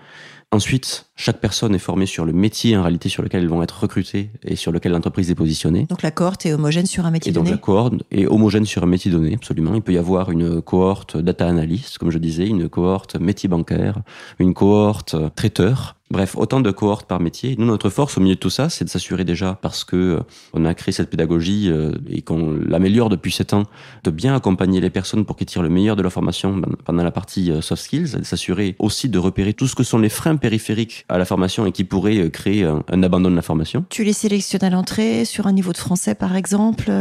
Ensuite, 0.51 1.08
chaque 1.19 1.41
personne 1.41 1.75
est 1.75 1.79
formée 1.79 2.05
sur 2.05 2.23
le 2.23 2.31
métier 2.31 2.77
en 2.77 2.81
réalité 2.81 3.09
sur 3.09 3.21
lequel 3.21 3.41
elles 3.41 3.49
vont 3.49 3.61
être 3.61 3.81
recrutées 3.81 4.29
et 4.45 4.55
sur 4.55 4.71
lequel 4.71 4.93
l'entreprise 4.93 5.29
est 5.29 5.35
positionnée. 5.35 5.85
Donc 5.89 6.01
la 6.01 6.11
cohorte 6.11 6.45
est 6.45 6.53
homogène 6.53 6.85
sur 6.85 7.05
un 7.05 7.11
métier 7.11 7.31
et 7.31 7.33
donné. 7.33 7.49
Donc 7.49 7.57
la 7.57 7.61
cohorte 7.61 7.93
est 8.09 8.25
homogène 8.25 8.65
sur 8.65 8.83
un 8.83 8.85
métier 8.85 9.11
donné, 9.11 9.33
absolument. 9.33 9.75
Il 9.75 9.81
peut 9.81 9.91
y 9.91 9.97
avoir 9.97 10.31
une 10.31 10.61
cohorte 10.61 11.17
data 11.17 11.45
analyst, 11.45 11.97
comme 11.97 12.09
je 12.09 12.19
disais, 12.19 12.47
une 12.47 12.69
cohorte 12.69 13.19
métier 13.19 13.49
bancaire, 13.49 14.01
une 14.39 14.53
cohorte 14.53 15.17
traiteur, 15.35 15.97
Bref, 16.11 16.35
autant 16.35 16.59
de 16.59 16.71
cohortes 16.71 17.07
par 17.07 17.19
métier. 17.19 17.55
Nous, 17.59 17.67
notre 17.67 17.91
force 17.91 18.17
au 18.17 18.21
milieu 18.21 18.33
de 18.33 18.39
tout 18.39 18.49
ça, 18.49 18.69
c'est 18.69 18.83
de 18.83 18.89
s'assurer 18.89 19.25
déjà, 19.25 19.59
parce 19.61 19.83
que 19.83 19.95
euh, 19.95 20.19
on 20.53 20.65
a 20.65 20.73
créé 20.73 20.91
cette 20.91 21.11
pédagogie 21.11 21.69
euh, 21.69 21.91
et 22.09 22.23
qu'on 22.23 22.51
l'améliore 22.51 23.09
depuis 23.09 23.31
sept 23.31 23.53
ans, 23.53 23.65
de 24.03 24.09
bien 24.09 24.35
accompagner 24.35 24.81
les 24.81 24.89
personnes 24.89 25.23
pour 25.23 25.35
qu'ils 25.35 25.45
tirent 25.45 25.61
le 25.61 25.69
meilleur 25.69 25.95
de 25.95 26.01
leur 26.01 26.11
formation 26.11 26.61
pendant 26.83 27.03
la 27.03 27.11
partie 27.11 27.51
euh, 27.51 27.61
soft 27.61 27.83
skills, 27.83 28.17
de 28.17 28.23
s'assurer 28.23 28.75
aussi 28.79 29.07
de 29.07 29.19
repérer 29.19 29.53
tout 29.53 29.67
ce 29.67 29.75
que 29.75 29.83
sont 29.83 29.99
les 29.99 30.09
freins 30.09 30.35
périphériques 30.35 31.05
à 31.09 31.17
la 31.17 31.25
formation 31.25 31.65
et 31.65 31.71
qui 31.71 31.83
pourraient 31.83 32.29
créer 32.29 32.63
un, 32.63 32.83
un 32.89 33.03
abandon 33.03 33.29
de 33.29 33.35
la 33.35 33.41
formation. 33.41 33.85
Tu 33.89 34.03
les 34.03 34.13
sélectionnes 34.13 34.63
à 34.63 34.69
l'entrée 34.69 35.25
sur 35.25 35.47
un 35.47 35.51
niveau 35.51 35.73
de 35.73 35.77
français, 35.77 36.15
par 36.15 36.35
exemple 36.35 36.91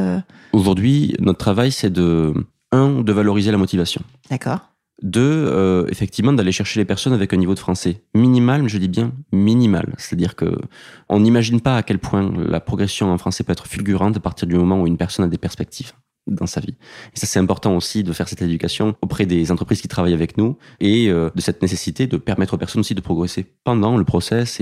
Aujourd'hui, 0.53 1.15
notre 1.21 1.39
travail, 1.39 1.71
c'est 1.71 1.93
de, 1.93 2.35
un, 2.73 3.03
de 3.03 3.13
valoriser 3.13 3.51
la 3.51 3.59
motivation. 3.59 4.03
D'accord 4.31 4.61
de 5.03 5.21
euh, 5.21 5.87
effectivement 5.91 6.33
d'aller 6.33 6.53
chercher 6.53 6.81
les 6.81 6.85
personnes 6.85 7.13
avec 7.13 7.33
un 7.33 7.37
niveau 7.37 7.55
de 7.55 7.59
français 7.59 8.03
minimal, 8.15 8.63
mais 8.63 8.69
je 8.69 8.79
dis 8.79 8.89
bien 8.89 9.13
minimal. 9.33 9.95
C'est-à-dire 9.97 10.35
que 10.35 10.59
on 11.09 11.21
n'imagine 11.21 11.61
pas 11.61 11.77
à 11.77 11.83
quel 11.83 11.99
point 11.99 12.33
la 12.37 12.61
progression 12.61 13.13
en 13.13 13.19
français 13.19 13.45
peut 13.45 13.53
être 13.53 13.67
fulgurante 13.67 14.17
à 14.17 14.21
partir 14.21 14.49
du 14.49 14.57
moment 14.57 14.81
où 14.83 14.87
une 14.87 14.97
personne 14.97 15.25
a 15.25 15.29
des 15.29 15.39
perspectives 15.39 15.93
dans 16.29 16.47
sa 16.47 16.61
vie. 16.61 16.77
Et 17.15 17.19
ça, 17.19 17.27
c'est 17.27 17.39
important 17.39 17.77
aussi 17.77 18.03
de 18.03 18.13
faire 18.13 18.29
cette 18.29 18.43
éducation 18.43 18.95
auprès 19.03 19.27
des 19.27 19.51
entreprises 19.51 19.81
qui 19.81 19.89
travaillent 19.89 20.15
avec 20.15 20.37
nous 20.37 20.57
et 20.81 21.09
euh, 21.09 21.31
de 21.35 21.41
cette 21.41 21.63
nécessité 21.63 22.07
de 22.07 22.17
permettre 22.17 22.55
aux 22.55 22.59
personnes 22.59 22.81
aussi 22.81 22.95
de 22.95 23.01
progresser 23.01 23.47
pendant 23.65 23.97
le 23.97 24.05
process 24.05 24.61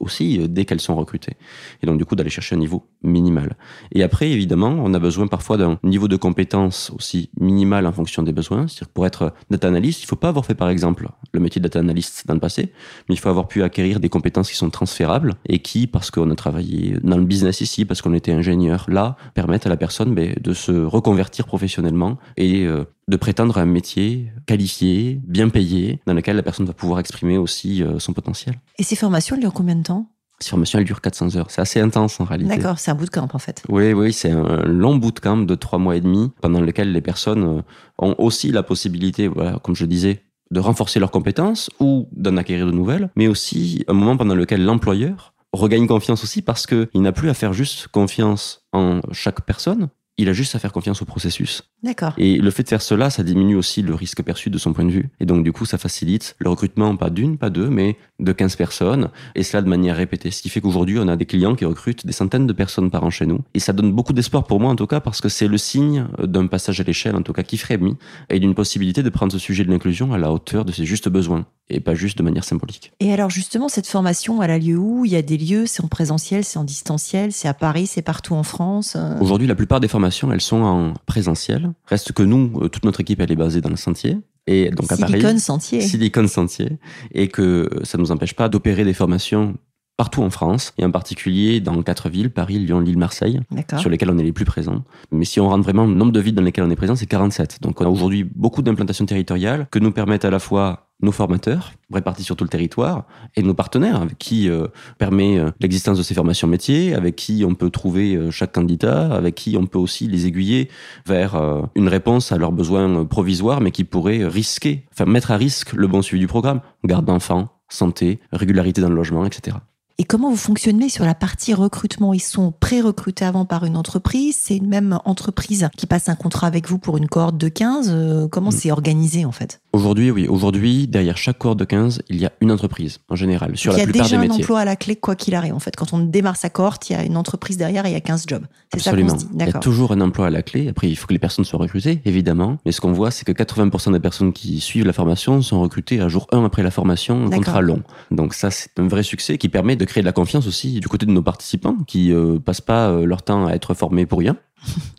aussi 0.00 0.40
euh, 0.40 0.46
dès 0.48 0.64
qu'elles 0.64 0.80
sont 0.80 0.96
recrutées. 0.96 1.36
Et 1.82 1.86
donc 1.86 1.98
du 1.98 2.04
coup 2.04 2.16
d'aller 2.16 2.30
chercher 2.30 2.56
un 2.56 2.58
niveau 2.58 2.86
minimal. 3.02 3.56
Et 3.92 4.02
après 4.02 4.30
évidemment 4.30 4.76
on 4.78 4.92
a 4.94 4.98
besoin 4.98 5.26
parfois 5.26 5.56
d'un 5.56 5.78
niveau 5.82 6.08
de 6.08 6.16
compétence 6.16 6.90
aussi 6.94 7.30
minimal 7.38 7.86
en 7.86 7.92
fonction 7.92 8.22
des 8.22 8.32
besoins. 8.32 8.66
C'est-à-dire 8.68 8.92
pour 8.92 9.06
être 9.06 9.32
data 9.50 9.68
analyst, 9.68 10.02
il 10.02 10.06
faut 10.06 10.16
pas 10.16 10.28
avoir 10.28 10.46
fait 10.46 10.54
par 10.54 10.68
exemple 10.68 11.08
le 11.32 11.40
métier 11.40 11.60
de 11.60 11.64
data 11.64 11.78
analyst 11.78 12.26
dans 12.26 12.34
le 12.34 12.40
passé, 12.40 12.72
mais 13.08 13.14
il 13.14 13.18
faut 13.18 13.28
avoir 13.28 13.48
pu 13.48 13.62
acquérir 13.62 14.00
des 14.00 14.08
compétences 14.08 14.50
qui 14.50 14.56
sont 14.56 14.70
transférables 14.70 15.34
et 15.46 15.58
qui, 15.58 15.86
parce 15.86 16.10
qu'on 16.10 16.30
a 16.30 16.34
travaillé 16.34 16.96
dans 17.02 17.16
le 17.16 17.24
business 17.24 17.60
ici, 17.60 17.84
parce 17.84 18.02
qu'on 18.02 18.14
était 18.14 18.32
ingénieur 18.32 18.86
là, 18.88 19.16
permettent 19.34 19.66
à 19.66 19.68
la 19.68 19.76
personne 19.76 20.14
ben, 20.14 20.34
de 20.40 20.52
se 20.52 20.72
reconvertir 20.72 21.46
professionnellement 21.46 22.18
et 22.36 22.64
euh, 22.64 22.84
de 23.08 23.16
prétendre 23.16 23.58
à 23.58 23.62
un 23.62 23.66
métier 23.66 24.32
qualifié, 24.46 25.20
bien 25.26 25.48
payé, 25.48 26.00
dans 26.06 26.14
lequel 26.14 26.36
la 26.36 26.42
personne 26.42 26.66
va 26.66 26.72
pouvoir 26.72 27.00
exprimer 27.00 27.36
aussi 27.36 27.82
euh, 27.82 27.98
son 27.98 28.12
potentiel. 28.12 28.60
Et 28.78 28.82
ces 28.82 28.96
formations, 28.96 29.36
elles 29.36 29.42
durent 29.42 29.52
combien 29.52 29.76
de 29.76 29.82
temps? 29.82 30.06
Ces 30.40 30.50
formations, 30.50 30.78
elles 30.78 30.84
durent 30.84 31.00
400 31.00 31.36
heures. 31.36 31.50
C'est 31.50 31.60
assez 31.60 31.80
intense 31.80 32.20
en 32.20 32.24
réalité. 32.24 32.56
D'accord, 32.56 32.78
c'est 32.78 32.90
un 32.90 32.94
bootcamp 32.94 33.28
en 33.32 33.38
fait. 33.38 33.62
Oui, 33.68 33.92
oui, 33.92 34.12
c'est 34.12 34.30
un 34.30 34.62
long 34.64 34.96
bootcamp 34.96 35.38
de 35.38 35.54
trois 35.54 35.78
mois 35.78 35.96
et 35.96 36.00
demi, 36.00 36.32
pendant 36.40 36.60
lequel 36.60 36.92
les 36.92 37.00
personnes 37.00 37.44
euh, 37.44 37.62
ont 37.98 38.14
aussi 38.18 38.50
la 38.50 38.62
possibilité, 38.62 39.28
voilà, 39.28 39.58
comme 39.62 39.76
je 39.76 39.84
disais, 39.84 40.22
de 40.50 40.60
renforcer 40.60 41.00
leurs 41.00 41.10
compétences 41.10 41.70
ou 41.80 42.08
d'en 42.12 42.36
acquérir 42.36 42.66
de 42.66 42.72
nouvelles, 42.72 43.10
mais 43.16 43.28
aussi 43.28 43.84
un 43.88 43.94
moment 43.94 44.16
pendant 44.16 44.34
lequel 44.34 44.64
l'employeur 44.64 45.34
regagne 45.52 45.86
confiance 45.86 46.22
aussi 46.24 46.42
parce 46.42 46.66
qu'il 46.66 46.88
n'a 47.00 47.12
plus 47.12 47.30
à 47.30 47.34
faire 47.34 47.52
juste 47.52 47.88
confiance 47.88 48.66
en 48.72 49.00
chaque 49.12 49.42
personne, 49.42 49.88
il 50.16 50.28
a 50.28 50.32
juste 50.32 50.54
à 50.54 50.58
faire 50.58 50.72
confiance 50.72 51.02
au 51.02 51.04
processus. 51.04 51.62
D'accord. 51.82 52.12
Et 52.18 52.38
le 52.38 52.50
fait 52.50 52.62
de 52.62 52.68
faire 52.68 52.82
cela, 52.82 53.10
ça 53.10 53.22
diminue 53.22 53.56
aussi 53.56 53.82
le 53.82 53.94
risque 53.94 54.22
perçu 54.22 54.48
de 54.48 54.58
son 54.58 54.72
point 54.72 54.84
de 54.84 54.90
vue. 54.90 55.10
Et 55.20 55.26
donc, 55.26 55.44
du 55.44 55.52
coup, 55.52 55.66
ça 55.66 55.76
facilite 55.76 56.36
le 56.38 56.48
recrutement, 56.48 56.96
pas 56.96 57.10
d'une, 57.10 57.36
pas 57.36 57.50
deux, 57.50 57.68
mais 57.68 57.96
de 58.20 58.32
15 58.32 58.56
personnes. 58.56 59.10
Et 59.34 59.42
cela 59.42 59.62
de 59.62 59.68
manière 59.68 59.96
répétée. 59.96 60.30
Ce 60.30 60.40
qui 60.40 60.48
fait 60.48 60.60
qu'aujourd'hui, 60.60 60.98
on 61.00 61.08
a 61.08 61.16
des 61.16 61.26
clients 61.26 61.56
qui 61.56 61.64
recrutent 61.64 62.06
des 62.06 62.12
centaines 62.12 62.46
de 62.46 62.52
personnes 62.52 62.90
par 62.90 63.02
an 63.04 63.10
chez 63.10 63.26
nous. 63.26 63.40
Et 63.54 63.58
ça 63.58 63.72
donne 63.72 63.92
beaucoup 63.92 64.12
d'espoir 64.12 64.44
pour 64.44 64.60
moi, 64.60 64.70
en 64.70 64.76
tout 64.76 64.86
cas, 64.86 65.00
parce 65.00 65.20
que 65.20 65.28
c'est 65.28 65.48
le 65.48 65.58
signe 65.58 66.06
d'un 66.22 66.46
passage 66.46 66.80
à 66.80 66.84
l'échelle, 66.84 67.16
en 67.16 67.22
tout 67.22 67.32
cas, 67.32 67.42
qui 67.42 67.58
frémit. 67.58 67.96
Et 68.30 68.38
d'une 68.38 68.54
possibilité 68.54 69.02
de 69.02 69.10
prendre 69.10 69.32
ce 69.32 69.38
sujet 69.38 69.64
de 69.64 69.70
l'inclusion 69.70 70.12
à 70.12 70.18
la 70.18 70.32
hauteur 70.32 70.64
de 70.64 70.72
ses 70.72 70.84
justes 70.84 71.08
besoins. 71.08 71.46
Et 71.70 71.80
pas 71.80 71.94
juste 71.94 72.18
de 72.18 72.22
manière 72.22 72.44
symbolique. 72.44 72.92
Et 73.00 73.12
alors, 73.12 73.30
justement, 73.30 73.68
cette 73.68 73.86
formation, 73.86 74.42
elle 74.42 74.50
a 74.50 74.58
lieu 74.58 74.76
où? 74.76 75.04
Il 75.04 75.12
y 75.12 75.16
a 75.16 75.22
des 75.22 75.38
lieux, 75.38 75.66
c'est 75.66 75.82
en 75.82 75.88
présentiel, 75.88 76.44
c'est 76.44 76.58
en 76.58 76.64
distanciel, 76.64 77.32
c'est 77.32 77.48
à 77.48 77.54
Paris, 77.54 77.86
c'est 77.86 78.02
partout 78.02 78.34
en 78.34 78.42
France? 78.42 78.96
Euh 78.96 79.18
Aujourd'hui, 79.20 79.48
la 79.48 79.54
plupart 79.54 79.80
des 79.80 79.88
formations, 79.88 80.03
elles 80.32 80.40
sont 80.40 80.62
en 80.62 80.94
présentiel. 81.06 81.72
Reste 81.86 82.12
que 82.12 82.22
nous, 82.22 82.52
euh, 82.60 82.68
toute 82.68 82.84
notre 82.84 83.00
équipe, 83.00 83.20
elle 83.20 83.32
est 83.32 83.36
basée 83.36 83.60
dans 83.60 83.70
le 83.70 83.76
sentier. 83.76 84.18
Et 84.46 84.70
donc 84.70 84.92
à 84.92 84.96
Paris. 84.96 85.12
Silicon 85.12 85.38
Sentier. 85.38 85.80
Silicon 85.80 86.28
Sentier. 86.28 86.78
Et 87.12 87.28
que 87.28 87.68
ça 87.82 87.98
ne 87.98 88.02
nous 88.02 88.12
empêche 88.12 88.34
pas 88.34 88.48
d'opérer 88.48 88.84
des 88.84 88.94
formations 88.94 89.54
partout 89.96 90.22
en 90.22 90.30
France, 90.30 90.74
et 90.76 90.84
en 90.84 90.90
particulier 90.90 91.60
dans 91.60 91.80
quatre 91.82 92.08
villes, 92.08 92.30
Paris, 92.30 92.58
Lyon, 92.58 92.80
Lille, 92.80 92.98
Marseille, 92.98 93.40
sur 93.78 93.88
lesquelles 93.90 94.10
on 94.10 94.18
est 94.18 94.24
les 94.24 94.32
plus 94.32 94.44
présents. 94.44 94.82
Mais 95.12 95.24
si 95.24 95.40
on 95.40 95.48
rentre 95.48 95.62
vraiment 95.62 95.86
le 95.86 95.94
nombre 95.94 96.12
de 96.12 96.20
villes 96.20 96.34
dans 96.34 96.42
lesquelles 96.42 96.64
on 96.64 96.70
est 96.70 96.76
présent, 96.76 96.96
c'est 96.96 97.06
47. 97.06 97.58
Donc 97.62 97.80
on 97.80 97.84
a 97.84 97.88
aujourd'hui 97.88 98.24
beaucoup 98.24 98.62
d'implantations 98.62 99.06
territoriales 99.06 99.68
que 99.70 99.78
nous 99.78 99.92
permettent 99.92 100.24
à 100.24 100.30
la 100.30 100.40
fois 100.40 100.83
nos 101.02 101.12
formateurs, 101.12 101.72
répartis 101.92 102.22
sur 102.22 102.36
tout 102.36 102.44
le 102.44 102.50
territoire, 102.50 103.06
et 103.36 103.42
nos 103.42 103.54
partenaires, 103.54 104.00
avec 104.00 104.18
qui 104.18 104.48
euh, 104.48 104.68
permet 104.98 105.38
euh, 105.38 105.50
l'existence 105.60 105.98
de 105.98 106.02
ces 106.02 106.14
formations 106.14 106.48
métiers, 106.48 106.94
avec 106.94 107.16
qui 107.16 107.44
on 107.46 107.54
peut 107.54 107.70
trouver 107.70 108.14
euh, 108.14 108.30
chaque 108.30 108.52
candidat, 108.52 109.12
avec 109.12 109.34
qui 109.34 109.56
on 109.56 109.66
peut 109.66 109.78
aussi 109.78 110.06
les 110.06 110.26
aiguiller 110.26 110.68
vers 111.06 111.34
une 111.74 111.88
réponse 111.88 112.32
à 112.32 112.38
leurs 112.38 112.52
besoins 112.52 113.04
provisoires, 113.04 113.60
mais 113.60 113.70
qui 113.70 113.84
pourrait 113.84 114.26
risquer, 114.26 114.86
enfin 114.92 115.04
mettre 115.04 115.30
à 115.30 115.36
risque 115.36 115.72
le 115.72 115.86
bon 115.86 116.02
suivi 116.02 116.20
du 116.20 116.26
programme. 116.26 116.60
Garde 116.84 117.04
d'enfants, 117.04 117.48
santé, 117.68 118.20
régularité 118.32 118.80
dans 118.80 118.88
le 118.88 118.94
logement, 118.94 119.26
etc. 119.26 119.56
Et 119.96 120.02
comment 120.02 120.28
vous 120.28 120.36
fonctionnez 120.36 120.88
sur 120.88 121.04
la 121.04 121.14
partie 121.14 121.54
recrutement? 121.54 122.12
Ils 122.14 122.18
sont 122.18 122.50
pré-recrutés 122.58 123.24
avant 123.24 123.44
par 123.44 123.64
une 123.64 123.76
entreprise 123.76 124.36
C'est 124.36 124.56
une 124.56 124.66
même 124.66 124.98
entreprise 125.04 125.68
qui 125.76 125.86
passe 125.86 126.08
un 126.08 126.16
contrat 126.16 126.48
avec 126.48 126.68
vous 126.68 126.78
pour 126.78 126.96
une 126.96 127.06
cohorte 127.06 127.36
de 127.38 127.46
15 127.48 127.90
Euh, 127.92 128.26
Comment 128.28 128.48
Mm. 128.48 128.52
c'est 128.58 128.70
organisé 128.72 129.24
en 129.24 129.30
fait? 129.30 129.60
Aujourd'hui, 129.72 130.10
oui. 130.10 130.26
Aujourd'hui, 130.26 130.88
derrière 130.88 131.16
chaque 131.16 131.38
cohorte 131.38 131.58
de 131.60 131.64
15, 131.64 132.02
il 132.08 132.16
y 132.20 132.26
a 132.26 132.32
une 132.40 132.50
entreprise, 132.50 132.98
en 133.08 133.14
général, 133.14 133.56
sur 133.56 133.70
Donc, 133.72 133.78
la 133.78 133.84
Il 133.84 133.86
y 133.96 134.00
a 134.00 134.02
déjà 134.02 134.16
un 134.16 134.20
métiers. 134.20 134.42
emploi 134.42 134.60
à 134.60 134.64
la 134.64 134.74
clé 134.74 134.96
quoi 134.96 135.14
qu'il 135.14 135.34
arrive 135.36 135.54
en 135.54 135.58
fait. 135.60 135.76
Quand 135.76 135.92
on 135.92 135.98
démarre 136.00 136.36
sa 136.36 136.50
cohorte, 136.50 136.90
il 136.90 136.94
y 136.94 136.96
a 136.96 137.04
une 137.04 137.16
entreprise 137.16 137.56
derrière 137.56 137.86
et 137.86 137.90
il 137.90 137.92
y 137.92 137.96
a 137.96 138.00
15 138.00 138.24
jobs. 138.26 138.46
C'est 138.72 138.80
ça 138.80 138.90
qu'on 138.96 139.08
se 139.08 139.14
dit. 139.14 139.28
Il 139.32 139.40
y 139.46 139.48
a 139.48 139.52
toujours 139.60 139.92
un 139.92 140.00
emploi 140.00 140.26
à 140.26 140.30
la 140.30 140.42
clé. 140.42 140.68
Après, 140.68 140.88
il 140.90 140.96
faut 140.96 141.06
que 141.06 141.12
les 141.12 141.18
personnes 141.20 141.44
soient 141.44 141.60
recrutées, 141.60 142.00
évidemment. 142.04 142.58
Mais 142.66 142.72
ce 142.72 142.80
qu'on 142.80 142.92
voit, 142.92 143.12
c'est 143.12 143.24
que 143.24 143.30
80% 143.32 143.92
des 143.92 144.00
personnes 144.00 144.32
qui 144.32 144.58
suivent 144.58 144.86
la 144.86 144.92
formation 144.92 145.40
sont 145.40 145.60
recrutées 145.60 146.00
à 146.00 146.08
jour 146.08 146.26
1 146.32 146.44
après 146.44 146.64
la 146.64 146.72
formation, 146.72 147.26
un 147.26 147.30
contrat 147.30 147.60
long. 147.60 147.82
Donc 148.10 148.34
ça, 148.34 148.50
c'est 148.50 148.76
un 148.78 148.88
vrai 148.88 149.04
succès 149.04 149.38
qui 149.38 149.48
permet 149.48 149.76
de 149.76 149.83
créer 149.84 150.02
de 150.02 150.06
la 150.06 150.12
confiance 150.12 150.46
aussi 150.46 150.80
du 150.80 150.88
côté 150.88 151.06
de 151.06 151.12
nos 151.12 151.22
participants 151.22 151.76
qui 151.86 152.12
euh, 152.12 152.38
passent 152.38 152.60
pas 152.60 152.88
euh, 152.90 153.04
leur 153.04 153.22
temps 153.22 153.46
à 153.46 153.52
être 153.52 153.74
formés 153.74 154.06
pour 154.06 154.18
rien. 154.18 154.36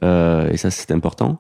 Euh, 0.04 0.52
et 0.52 0.58
ça, 0.58 0.70
c'est 0.70 0.92
important. 0.92 1.40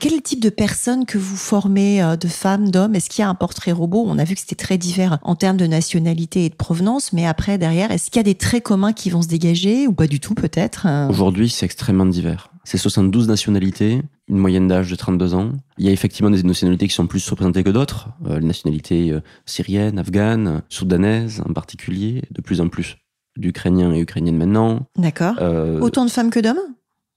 Quel 0.00 0.14
est 0.14 0.16
le 0.16 0.22
type 0.22 0.40
de 0.40 0.48
personnes 0.48 1.04
que 1.04 1.18
vous 1.18 1.36
formez, 1.36 2.02
euh, 2.02 2.16
de 2.16 2.26
femmes, 2.26 2.70
d'hommes? 2.70 2.94
Est-ce 2.94 3.10
qu'il 3.10 3.20
y 3.20 3.24
a 3.24 3.28
un 3.28 3.34
portrait 3.34 3.70
robot? 3.70 4.02
On 4.08 4.18
a 4.18 4.24
vu 4.24 4.34
que 4.34 4.40
c'était 4.40 4.56
très 4.56 4.78
divers 4.78 5.18
en 5.22 5.36
termes 5.36 5.58
de 5.58 5.66
nationalité 5.66 6.46
et 6.46 6.48
de 6.48 6.54
provenance, 6.54 7.12
mais 7.12 7.26
après, 7.26 7.58
derrière, 7.58 7.90
est-ce 7.90 8.10
qu'il 8.10 8.18
y 8.18 8.20
a 8.20 8.24
des 8.24 8.34
traits 8.34 8.62
communs 8.62 8.94
qui 8.94 9.10
vont 9.10 9.20
se 9.20 9.28
dégager 9.28 9.86
ou 9.86 9.92
pas 9.92 10.06
du 10.06 10.18
tout 10.18 10.34
peut-être 10.34 10.86
Aujourd'hui, 11.10 11.50
c'est 11.50 11.66
extrêmement 11.66 12.06
divers. 12.06 12.50
C'est 12.64 12.78
72 12.78 13.28
nationalités, 13.28 14.00
une 14.30 14.38
moyenne 14.38 14.68
d'âge 14.68 14.90
de 14.90 14.96
32 14.96 15.34
ans. 15.34 15.52
Il 15.76 15.84
y 15.84 15.88
a 15.88 15.92
effectivement 15.92 16.30
des 16.30 16.42
nationalités 16.42 16.86
qui 16.86 16.94
sont 16.94 17.06
plus 17.06 17.28
représentées 17.28 17.64
que 17.64 17.70
d'autres. 17.70 18.08
Euh, 18.26 18.38
les 18.38 18.46
nationalités 18.46 19.10
euh, 19.10 19.20
syriennes, 19.44 19.98
afghanes, 19.98 20.62
soudanaises 20.68 21.42
en 21.46 21.52
particulier, 21.52 22.22
de 22.30 22.40
plus 22.40 22.60
en 22.60 22.68
plus 22.68 22.96
d'Ukrainiens 23.36 23.92
et 23.92 24.00
Ukrainiennes 24.00 24.36
maintenant. 24.36 24.86
D'accord. 24.96 25.34
Euh, 25.40 25.80
Autant 25.80 26.04
de 26.04 26.10
femmes 26.10 26.30
que 26.30 26.40
d'hommes? 26.40 26.58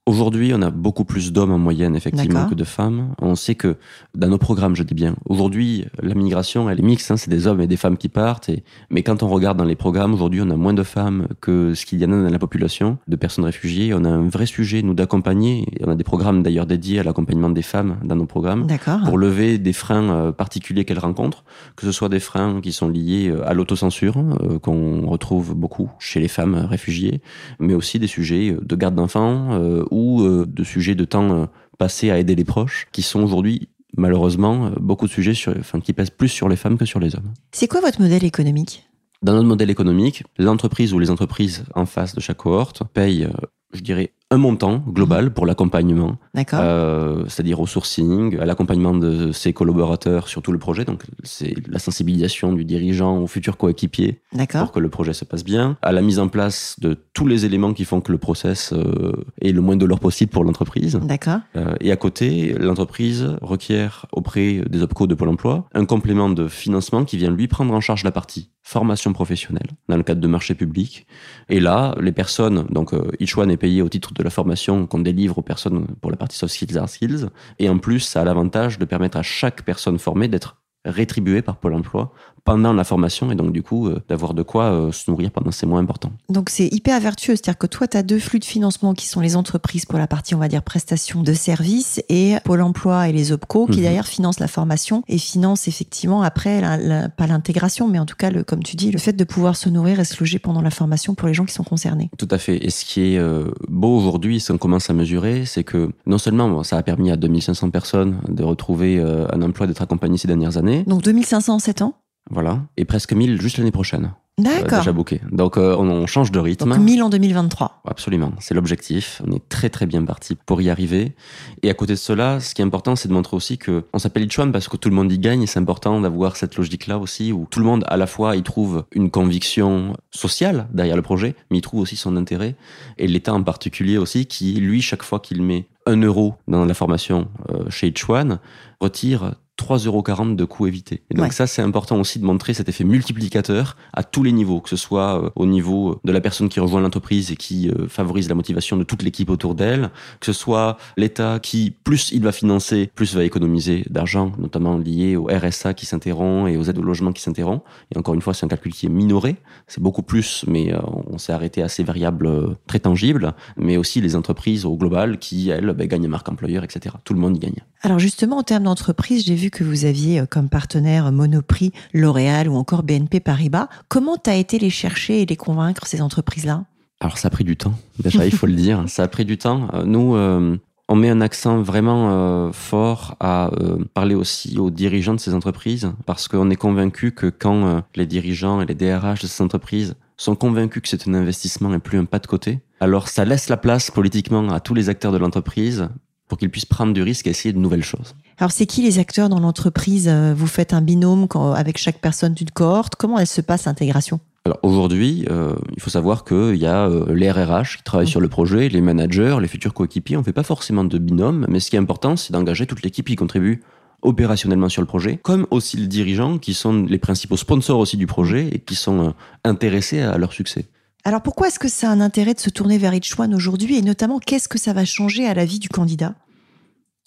Aujourd'hui, 0.06 0.52
on 0.54 0.60
a 0.60 0.70
beaucoup 0.70 1.06
plus 1.06 1.32
d'hommes 1.32 1.52
en 1.52 1.58
moyenne, 1.58 1.96
effectivement, 1.96 2.46
que 2.46 2.54
de 2.54 2.64
femmes. 2.64 3.14
On 3.22 3.34
sait 3.34 3.54
que 3.54 3.76
dans 4.14 4.28
nos 4.28 4.36
programmes, 4.36 4.76
je 4.76 4.82
dis 4.82 4.92
bien, 4.92 5.16
aujourd'hui, 5.30 5.86
la 6.02 6.14
migration, 6.14 6.68
elle 6.68 6.78
est 6.78 6.82
mixte, 6.82 7.10
hein, 7.10 7.16
c'est 7.16 7.30
des 7.30 7.46
hommes 7.46 7.62
et 7.62 7.66
des 7.66 7.78
femmes 7.78 7.96
qui 7.96 8.10
partent. 8.10 8.50
Et... 8.50 8.64
Mais 8.90 9.02
quand 9.02 9.22
on 9.22 9.28
regarde 9.28 9.56
dans 9.56 9.64
les 9.64 9.76
programmes, 9.76 10.12
aujourd'hui, 10.12 10.42
on 10.42 10.50
a 10.50 10.56
moins 10.56 10.74
de 10.74 10.82
femmes 10.82 11.28
que 11.40 11.72
ce 11.72 11.86
qu'il 11.86 12.00
y 12.00 12.04
en 12.04 12.12
a 12.12 12.22
dans 12.22 12.28
la 12.28 12.38
population 12.38 12.98
de 13.08 13.16
personnes 13.16 13.46
réfugiées. 13.46 13.94
On 13.94 14.04
a 14.04 14.10
un 14.10 14.28
vrai 14.28 14.44
sujet, 14.44 14.82
nous, 14.82 14.92
d'accompagner. 14.92 15.64
On 15.80 15.90
a 15.90 15.94
des 15.94 16.04
programmes 16.04 16.42
d'ailleurs 16.42 16.66
dédiés 16.66 16.98
à 16.98 17.02
l'accompagnement 17.02 17.48
des 17.48 17.62
femmes 17.62 17.96
dans 18.04 18.16
nos 18.16 18.26
programmes 18.26 18.66
pour 19.06 19.16
lever 19.16 19.56
des 19.56 19.72
freins 19.72 20.10
euh, 20.10 20.32
particuliers 20.32 20.84
qu'elles 20.84 20.98
rencontrent, 20.98 21.44
que 21.76 21.86
ce 21.86 21.92
soit 21.92 22.10
des 22.10 22.20
freins 22.20 22.60
qui 22.60 22.72
sont 22.72 22.90
liés 22.90 23.30
euh, 23.30 23.48
à 23.48 23.54
l'autocensure, 23.54 24.18
euh, 24.18 24.58
qu'on 24.58 25.06
retrouve 25.06 25.54
beaucoup 25.54 25.90
chez 25.98 26.20
les 26.20 26.28
femmes 26.28 26.56
réfugiées, 26.56 27.22
mais 27.58 27.72
aussi 27.72 27.98
des 27.98 28.06
sujets 28.06 28.54
de 28.60 28.76
garde 28.76 28.96
d'enfants 28.96 29.58
ou 29.94 30.22
euh, 30.22 30.44
de 30.46 30.64
sujets 30.64 30.96
de 30.96 31.04
temps 31.04 31.42
euh, 31.42 31.46
passé 31.78 32.10
à 32.10 32.18
aider 32.18 32.34
les 32.34 32.44
proches, 32.44 32.88
qui 32.90 33.02
sont 33.02 33.22
aujourd'hui 33.22 33.68
malheureusement 33.96 34.66
euh, 34.66 34.70
beaucoup 34.80 35.06
de 35.06 35.12
sujets 35.12 35.34
sur, 35.34 35.54
enfin, 35.58 35.80
qui 35.80 35.92
pèsent 35.92 36.10
plus 36.10 36.28
sur 36.28 36.48
les 36.48 36.56
femmes 36.56 36.76
que 36.76 36.84
sur 36.84 36.98
les 36.98 37.14
hommes. 37.14 37.32
C'est 37.52 37.68
quoi 37.68 37.80
votre 37.80 38.00
modèle 38.00 38.24
économique? 38.24 38.88
Dans 39.22 39.34
notre 39.34 39.46
modèle 39.46 39.70
économique, 39.70 40.24
l'entreprise 40.36 40.92
ou 40.92 40.98
les 40.98 41.10
entreprises 41.10 41.64
en 41.74 41.86
face 41.86 42.14
de 42.14 42.20
chaque 42.20 42.38
cohorte 42.38 42.82
payent, 42.92 43.28
je 43.72 43.80
dirais, 43.80 44.12
un 44.34 44.38
montant 44.38 44.82
global 44.88 45.32
pour 45.32 45.46
l'accompagnement 45.46 46.16
euh, 46.54 47.24
c'est-à-dire 47.28 47.60
au 47.60 47.66
sourcing, 47.66 48.38
à 48.40 48.44
l'accompagnement 48.44 48.94
de 48.94 49.30
ses 49.30 49.52
collaborateurs 49.52 50.26
sur 50.26 50.42
tout 50.42 50.50
le 50.50 50.58
projet. 50.58 50.84
Donc, 50.84 51.04
c'est 51.22 51.54
la 51.68 51.78
sensibilisation 51.78 52.52
du 52.52 52.64
dirigeant 52.64 53.18
au 53.18 53.28
futur 53.28 53.56
coéquipier 53.56 54.20
pour 54.50 54.72
que 54.72 54.80
le 54.80 54.88
projet 54.88 55.12
se 55.12 55.24
passe 55.24 55.44
bien, 55.44 55.76
à 55.82 55.92
la 55.92 56.02
mise 56.02 56.18
en 56.18 56.28
place 56.28 56.76
de 56.80 56.96
tous 57.12 57.26
les 57.26 57.44
éléments 57.44 57.72
qui 57.72 57.84
font 57.84 58.00
que 58.00 58.10
le 58.10 58.18
process 58.18 58.72
euh, 58.72 59.12
est 59.40 59.52
le 59.52 59.60
moins 59.60 59.76
dollar 59.76 60.00
possible 60.00 60.32
pour 60.32 60.42
l'entreprise. 60.42 60.98
D'accord. 61.02 61.38
Euh, 61.56 61.74
et 61.80 61.92
à 61.92 61.96
côté, 61.96 62.54
l'entreprise 62.58 63.36
requiert 63.40 64.06
auprès 64.12 64.62
des 64.68 64.82
OPCO 64.82 65.06
de 65.06 65.14
Pôle 65.14 65.28
emploi 65.28 65.68
un 65.74 65.84
complément 65.84 66.30
de 66.30 66.48
financement 66.48 67.04
qui 67.04 67.16
vient 67.16 67.30
lui 67.30 67.46
prendre 67.46 67.72
en 67.72 67.80
charge 67.80 68.02
la 68.02 68.12
partie 68.12 68.50
formation 68.64 69.12
professionnelle 69.12 69.68
dans 69.88 69.96
le 69.98 70.02
cadre 70.02 70.22
de 70.22 70.26
marchés 70.26 70.54
publics. 70.54 71.06
Et 71.50 71.60
là, 71.60 71.94
les 72.00 72.12
personnes, 72.12 72.66
donc 72.70 72.94
euh, 72.94 73.12
each 73.20 73.36
one 73.36 73.50
est 73.50 73.58
payé 73.58 73.82
au 73.82 73.90
titre 73.90 74.14
de 74.14 74.22
la 74.22 74.30
formation 74.30 74.86
qu'on 74.86 75.00
délivre 75.00 75.38
aux 75.38 75.42
personnes 75.42 75.86
pour 76.00 76.10
la 76.10 76.16
partie 76.16 76.38
soft 76.38 76.54
skills, 76.54 76.78
hard 76.78 76.88
skills. 76.88 77.28
Et 77.58 77.68
en 77.68 77.78
plus, 77.78 78.00
ça 78.00 78.22
a 78.22 78.24
l'avantage 78.24 78.78
de 78.78 78.86
permettre 78.86 79.18
à 79.18 79.22
chaque 79.22 79.62
personne 79.62 79.98
formée 79.98 80.28
d'être 80.28 80.56
rétribuée 80.84 81.42
par 81.42 81.56
Pôle 81.56 81.74
emploi 81.74 82.12
pendant 82.44 82.74
la 82.74 82.84
formation 82.84 83.32
et 83.32 83.34
donc 83.36 83.52
du 83.52 83.62
coup 83.62 83.88
euh, 83.88 84.02
d'avoir 84.06 84.34
de 84.34 84.42
quoi 84.42 84.64
euh, 84.64 84.92
se 84.92 85.10
nourrir 85.10 85.30
pendant 85.30 85.50
ces 85.50 85.64
mois 85.64 85.80
importants. 85.80 86.12
Donc 86.28 86.50
c'est 86.50 86.66
hyper 86.66 87.00
vertueux, 87.00 87.36
c'est-à-dire 87.36 87.56
que 87.56 87.66
toi, 87.66 87.86
tu 87.88 87.96
as 87.96 88.02
deux 88.02 88.18
flux 88.18 88.38
de 88.38 88.44
financement 88.44 88.92
qui 88.92 89.06
sont 89.06 89.20
les 89.20 89.34
entreprises 89.36 89.86
pour 89.86 89.98
la 89.98 90.06
partie, 90.06 90.34
on 90.34 90.38
va 90.38 90.48
dire, 90.48 90.62
prestation 90.62 91.22
de 91.22 91.32
services 91.32 92.02
et 92.10 92.34
Pôle 92.44 92.60
emploi 92.60 93.08
et 93.08 93.12
les 93.12 93.32
OPCO 93.32 93.64
qui 93.66 93.78
Mhm. 93.78 93.82
derrière 93.82 94.06
financent 94.06 94.40
la 94.40 94.48
formation 94.48 95.02
et 95.08 95.16
financent 95.16 95.68
effectivement 95.68 96.20
après, 96.22 96.60
la- 96.60 96.76
la- 96.76 97.08
pas 97.08 97.26
l'intégration, 97.26 97.88
mais 97.88 97.98
en 97.98 98.04
tout 98.04 98.16
cas, 98.16 98.28
le, 98.30 98.44
comme 98.44 98.62
tu 98.62 98.76
dis, 98.76 98.90
le 98.90 98.98
fait 98.98 99.14
de 99.14 99.24
pouvoir 99.24 99.56
se 99.56 99.70
nourrir 99.70 99.98
et 100.00 100.04
se 100.04 100.20
loger 100.20 100.38
pendant 100.38 100.60
la 100.60 100.70
formation 100.70 101.14
pour 101.14 101.28
les 101.28 101.32
gens 101.34 101.46
qui 101.46 101.54
sont 101.54 101.64
concernés. 101.64 102.10
Tout 102.18 102.28
à 102.30 102.36
fait. 102.36 102.62
Et 102.62 102.68
ce 102.68 102.84
qui 102.84 103.14
est 103.14 103.18
euh, 103.18 103.50
beau 103.68 103.96
aujourd'hui, 103.96 104.38
si 104.38 104.50
on 104.50 104.58
commence 104.58 104.90
à 104.90 104.92
mesurer, 104.92 105.46
c'est 105.46 105.64
que 105.64 105.88
non 106.06 106.18
seulement 106.18 106.50
bon, 106.50 106.62
ça 106.62 106.76
a 106.76 106.82
permis 106.82 107.10
à 107.10 107.16
2500 107.16 107.70
personnes 107.70 108.18
de 108.28 108.42
retrouver 108.44 109.00
un 109.00 109.40
emploi, 109.40 109.66
d'être 109.66 109.80
accompagnées 109.80 110.18
ces 110.18 110.28
dernières 110.28 110.58
années, 110.58 110.73
Donc 110.82 111.02
2500 111.02 111.54
en 111.54 111.58
7 111.58 111.82
ans 111.82 111.94
voilà, 112.30 112.62
et 112.76 112.84
presque 112.84 113.12
1000 113.12 113.40
juste 113.40 113.58
l'année 113.58 113.70
prochaine. 113.70 114.12
D'accord. 114.36 114.78
déjà 114.78 114.90
booké. 114.90 115.20
Donc 115.30 115.56
euh, 115.56 115.76
on, 115.78 115.88
on 115.88 116.06
change 116.06 116.32
de 116.32 116.40
rythme. 116.40 116.70
Donc 116.70 116.78
1000 116.78 117.04
en 117.04 117.08
2023. 117.08 117.82
Absolument, 117.86 118.32
c'est 118.40 118.54
l'objectif. 118.54 119.22
On 119.24 119.30
est 119.30 119.48
très 119.48 119.70
très 119.70 119.86
bien 119.86 120.04
parti 120.04 120.34
pour 120.34 120.60
y 120.60 120.70
arriver. 120.70 121.14
Et 121.62 121.70
à 121.70 121.74
côté 121.74 121.92
de 121.92 121.98
cela, 121.98 122.40
ce 122.40 122.52
qui 122.52 122.62
est 122.62 122.64
important, 122.64 122.96
c'est 122.96 123.08
de 123.08 123.12
montrer 123.12 123.36
aussi 123.36 123.58
que 123.58 123.84
on 123.92 124.00
s'appelle 124.00 124.24
Ichuan 124.24 124.50
parce 124.50 124.66
que 124.66 124.76
tout 124.76 124.88
le 124.88 124.96
monde 124.96 125.12
y 125.12 125.18
gagne. 125.20 125.46
C'est 125.46 125.60
important 125.60 126.00
d'avoir 126.00 126.34
cette 126.34 126.56
logique-là 126.56 126.98
aussi, 126.98 127.32
où 127.32 127.46
tout 127.48 127.60
le 127.60 127.64
monde 127.66 127.84
à 127.86 127.96
la 127.96 128.08
fois 128.08 128.34
y 128.34 128.42
trouve 128.42 128.84
une 128.90 129.10
conviction 129.10 129.96
sociale 130.10 130.66
derrière 130.72 130.96
le 130.96 131.02
projet, 131.02 131.36
mais 131.50 131.58
il 131.58 131.62
trouve 131.62 131.82
aussi 131.82 131.94
son 131.94 132.16
intérêt. 132.16 132.56
Et 132.98 133.06
l'État 133.06 133.34
en 133.34 133.42
particulier 133.42 133.98
aussi, 133.98 134.26
qui 134.26 134.54
lui, 134.54 134.82
chaque 134.82 135.04
fois 135.04 135.20
qu'il 135.20 135.42
met 135.42 135.68
un 135.86 136.00
euro 136.00 136.34
dans 136.48 136.64
la 136.64 136.74
formation 136.74 137.28
euh, 137.50 137.70
chez 137.70 137.88
Ichuan, 137.88 138.40
retire 138.80 139.34
3,40 139.58 139.86
euros 139.86 140.34
de 140.34 140.44
coûts 140.44 140.66
évités. 140.66 141.02
Et 141.10 141.14
donc 141.14 141.26
Ouais. 141.26 141.30
ça, 141.30 141.46
c'est 141.46 141.62
important 141.62 141.98
aussi 142.00 142.18
de 142.18 142.24
montrer 142.24 142.54
cet 142.54 142.68
effet 142.68 142.84
multiplicateur 142.84 143.76
à 143.92 144.02
tous 144.02 144.22
les 144.22 144.32
niveaux, 144.32 144.60
que 144.60 144.68
ce 144.68 144.76
soit 144.76 145.22
euh, 145.22 145.30
au 145.36 145.46
niveau 145.46 146.00
de 146.04 146.12
la 146.12 146.20
personne 146.20 146.48
qui 146.48 146.58
rejoint 146.60 146.80
l'entreprise 146.80 147.30
et 147.30 147.36
qui 147.36 147.68
euh, 147.70 147.86
favorise 147.88 148.28
la 148.28 148.34
motivation 148.34 148.76
de 148.76 148.82
toute 148.84 149.02
l'équipe 149.02 149.30
autour 149.30 149.54
d'elle, 149.54 149.90
que 150.20 150.26
ce 150.26 150.32
soit 150.32 150.76
l'État 150.96 151.38
qui, 151.40 151.70
plus 151.84 152.10
il 152.12 152.22
va 152.22 152.32
financer, 152.32 152.90
plus 152.94 153.14
va 153.14 153.24
économiser 153.24 153.84
d'argent, 153.90 154.32
notamment 154.38 154.76
lié 154.76 155.16
au 155.16 155.26
RSA 155.26 155.74
qui 155.74 155.86
s'interrompt 155.86 156.48
et 156.50 156.56
aux 156.56 156.64
aides 156.64 156.78
au 156.78 156.82
logement 156.82 157.12
qui 157.12 157.22
s'interrompt. 157.22 157.62
Et 157.94 157.98
encore 157.98 158.14
une 158.14 158.22
fois, 158.22 158.34
c'est 158.34 158.44
un 158.44 158.48
calcul 158.48 158.72
qui 158.72 158.86
est 158.86 158.90
minoré, 158.90 159.36
c'est 159.68 159.82
beaucoup 159.82 160.02
plus, 160.02 160.44
mais 160.48 160.72
euh, 160.74 160.78
on 161.06 161.18
s'est 161.18 161.32
arrêté 161.32 161.62
à 161.62 161.68
ces 161.68 161.84
variables 161.84 162.26
euh, 162.26 162.54
très 162.66 162.80
tangibles, 162.80 163.34
mais 163.56 163.76
aussi 163.76 164.00
les 164.00 164.16
entreprises 164.16 164.64
au 164.64 164.76
global 164.76 165.18
qui, 165.18 165.50
elles, 165.50 165.72
ben, 165.72 165.86
gagnent 165.86 166.08
marque 166.08 166.28
employeur, 166.28 166.64
etc. 166.64 166.96
Tout 167.04 167.14
le 167.14 167.20
monde 167.20 167.36
y 167.36 167.40
gagne. 167.40 167.62
Alors 167.82 167.98
justement, 167.98 168.38
en 168.38 168.42
termes 168.42 168.64
d'entreprise, 168.64 169.24
j'ai 169.24 169.34
vu 169.34 169.43
que 169.50 169.64
vous 169.64 169.84
aviez 169.84 170.20
euh, 170.20 170.26
comme 170.26 170.48
partenaire 170.48 171.10
Monoprix, 171.12 171.72
L'Oréal 171.92 172.48
ou 172.48 172.56
encore 172.56 172.82
BNP 172.82 173.20
Paribas. 173.20 173.68
Comment 173.88 174.16
tu 174.16 174.30
as 174.30 174.36
été 174.36 174.58
les 174.58 174.70
chercher 174.70 175.22
et 175.22 175.26
les 175.26 175.36
convaincre, 175.36 175.86
ces 175.86 176.00
entreprises-là? 176.00 176.64
Alors 177.00 177.18
ça 177.18 177.28
a 177.28 177.30
pris 177.30 177.44
du 177.44 177.56
temps, 177.56 177.74
déjà 178.02 178.24
il 178.24 178.34
faut 178.34 178.46
le 178.46 178.54
dire, 178.54 178.84
ça 178.88 179.02
a 179.02 179.08
pris 179.08 179.24
du 179.24 179.36
temps. 179.36 179.68
Euh, 179.74 179.84
Nous, 179.84 180.14
euh, 180.14 180.56
on 180.88 180.96
met 180.96 181.08
un 181.08 181.20
accent 181.20 181.62
vraiment 181.62 182.10
euh, 182.10 182.52
fort 182.52 183.16
à 183.20 183.50
euh, 183.54 183.78
parler 183.94 184.14
aussi 184.14 184.58
aux 184.58 184.70
dirigeants 184.70 185.14
de 185.14 185.20
ces 185.20 185.34
entreprises, 185.34 185.92
parce 186.04 186.28
qu'on 186.28 186.50
est 186.50 186.56
convaincu 186.56 187.12
que 187.12 187.26
quand 187.26 187.66
euh, 187.66 187.80
les 187.94 188.06
dirigeants 188.06 188.60
et 188.60 188.66
les 188.66 188.74
DRH 188.74 189.22
de 189.22 189.26
ces 189.26 189.42
entreprises 189.42 189.94
sont 190.16 190.36
convaincus 190.36 190.82
que 190.82 190.88
c'est 190.88 191.08
un 191.08 191.14
investissement 191.14 191.72
et 191.74 191.78
plus 191.78 191.98
un 191.98 192.04
pas 192.04 192.18
de 192.18 192.26
côté, 192.26 192.60
alors 192.80 193.08
ça 193.08 193.24
laisse 193.24 193.48
la 193.48 193.56
place 193.56 193.90
politiquement 193.90 194.50
à 194.50 194.60
tous 194.60 194.74
les 194.74 194.88
acteurs 194.90 195.12
de 195.12 195.16
l'entreprise 195.16 195.88
pour 196.28 196.38
qu'ils 196.38 196.50
puissent 196.50 196.64
prendre 196.66 196.92
du 196.92 197.02
risque 197.02 197.26
et 197.26 197.30
essayer 197.30 197.52
de 197.52 197.58
nouvelles 197.58 197.82
choses. 197.84 198.14
Alors 198.38 198.50
c'est 198.50 198.66
qui 198.66 198.82
les 198.82 198.98
acteurs 198.98 199.28
dans 199.28 199.40
l'entreprise? 199.40 200.08
Euh, 200.08 200.34
Vous 200.36 200.46
faites 200.46 200.72
un 200.72 200.80
binôme 200.80 201.28
quand- 201.28 201.52
avec 201.52 201.78
chaque 201.78 202.00
personne 202.00 202.34
d'une 202.34 202.50
cohorte 202.50 202.94
Comment 202.96 203.18
elle 203.18 203.26
se 203.26 203.40
passe 203.40 203.66
l'intégration? 203.66 204.20
Alors 204.46 204.58
aujourd'hui, 204.62 205.24
euh, 205.30 205.54
il 205.74 205.80
faut 205.82 205.88
savoir 205.90 206.24
qu'il 206.24 206.56
y 206.56 206.66
a 206.66 206.86
euh, 206.88 207.14
les 207.14 207.30
RRH 207.30 207.78
qui 207.78 207.82
travaillent 207.82 208.06
sur 208.08 208.20
le 208.20 208.28
projet, 208.28 208.68
les 208.68 208.80
managers, 208.82 209.38
les 209.40 209.48
futurs 209.48 209.72
coéquipiers. 209.72 210.16
On 210.16 210.20
ne 210.20 210.24
fait 210.24 210.32
pas 210.34 210.42
forcément 210.42 210.84
de 210.84 210.98
binôme, 210.98 211.46
mais 211.48 211.60
ce 211.60 211.70
qui 211.70 211.76
est 211.76 211.78
important, 211.78 212.16
c'est 212.16 212.32
d'engager 212.32 212.66
toute 212.66 212.82
l'équipe 212.82 213.06
qui 213.06 213.16
contribue 213.16 213.62
opérationnellement 214.02 214.68
sur 214.68 214.82
le 214.82 214.86
projet, 214.86 215.16
comme 215.22 215.46
aussi 215.50 215.78
le 215.78 215.86
dirigeant, 215.86 216.36
qui 216.36 216.52
sont 216.52 216.82
les 216.82 216.98
principaux 216.98 217.38
sponsors 217.38 217.78
aussi 217.78 217.96
du 217.96 218.06
projet 218.06 218.48
et 218.52 218.58
qui 218.58 218.74
sont 218.74 219.08
euh, 219.08 219.10
intéressés 219.44 220.00
à 220.02 220.18
leur 220.18 220.32
succès. 220.34 220.66
Alors 221.06 221.20
pourquoi 221.20 221.48
est-ce 221.48 221.58
que 221.58 221.68
ça 221.68 221.90
a 221.90 221.92
un 221.92 222.00
intérêt 222.00 222.32
de 222.32 222.40
se 222.40 222.48
tourner 222.48 222.78
vers 222.78 222.94
One 223.18 223.34
aujourd'hui 223.34 223.76
et 223.76 223.82
notamment 223.82 224.18
qu'est-ce 224.18 224.48
que 224.48 224.58
ça 224.58 224.72
va 224.72 224.86
changer 224.86 225.26
à 225.26 225.34
la 225.34 225.44
vie 225.44 225.58
du 225.58 225.68
candidat? 225.68 226.14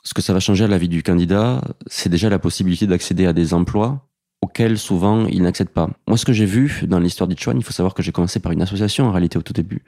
Ce 0.03 0.13
que 0.13 0.21
ça 0.21 0.33
va 0.33 0.39
changer 0.39 0.65
à 0.65 0.67
la 0.67 0.77
vie 0.77 0.87
du 0.87 1.01
candidat, 1.01 1.63
c'est 1.87 2.09
déjà 2.09 2.29
la 2.29 2.37
possibilité 2.37 2.85
d'accéder 2.85 3.25
à 3.25 3.33
des 3.33 3.55
emplois 3.55 4.07
auxquels 4.43 4.77
souvent 4.77 5.25
il 5.25 5.41
n'accède 5.41 5.69
pas. 5.69 5.89
Moi, 6.07 6.15
ce 6.15 6.25
que 6.25 6.31
j'ai 6.31 6.45
vu 6.45 6.83
dans 6.87 6.99
l'histoire 6.99 7.27
d'Itchuan, 7.27 7.57
il 7.57 7.63
faut 7.63 7.73
savoir 7.73 7.95
que 7.95 8.03
j'ai 8.03 8.11
commencé 8.11 8.39
par 8.39 8.51
une 8.51 8.61
association 8.61 9.07
en 9.07 9.11
réalité 9.11 9.39
au 9.39 9.41
tout 9.41 9.53
début. 9.53 9.83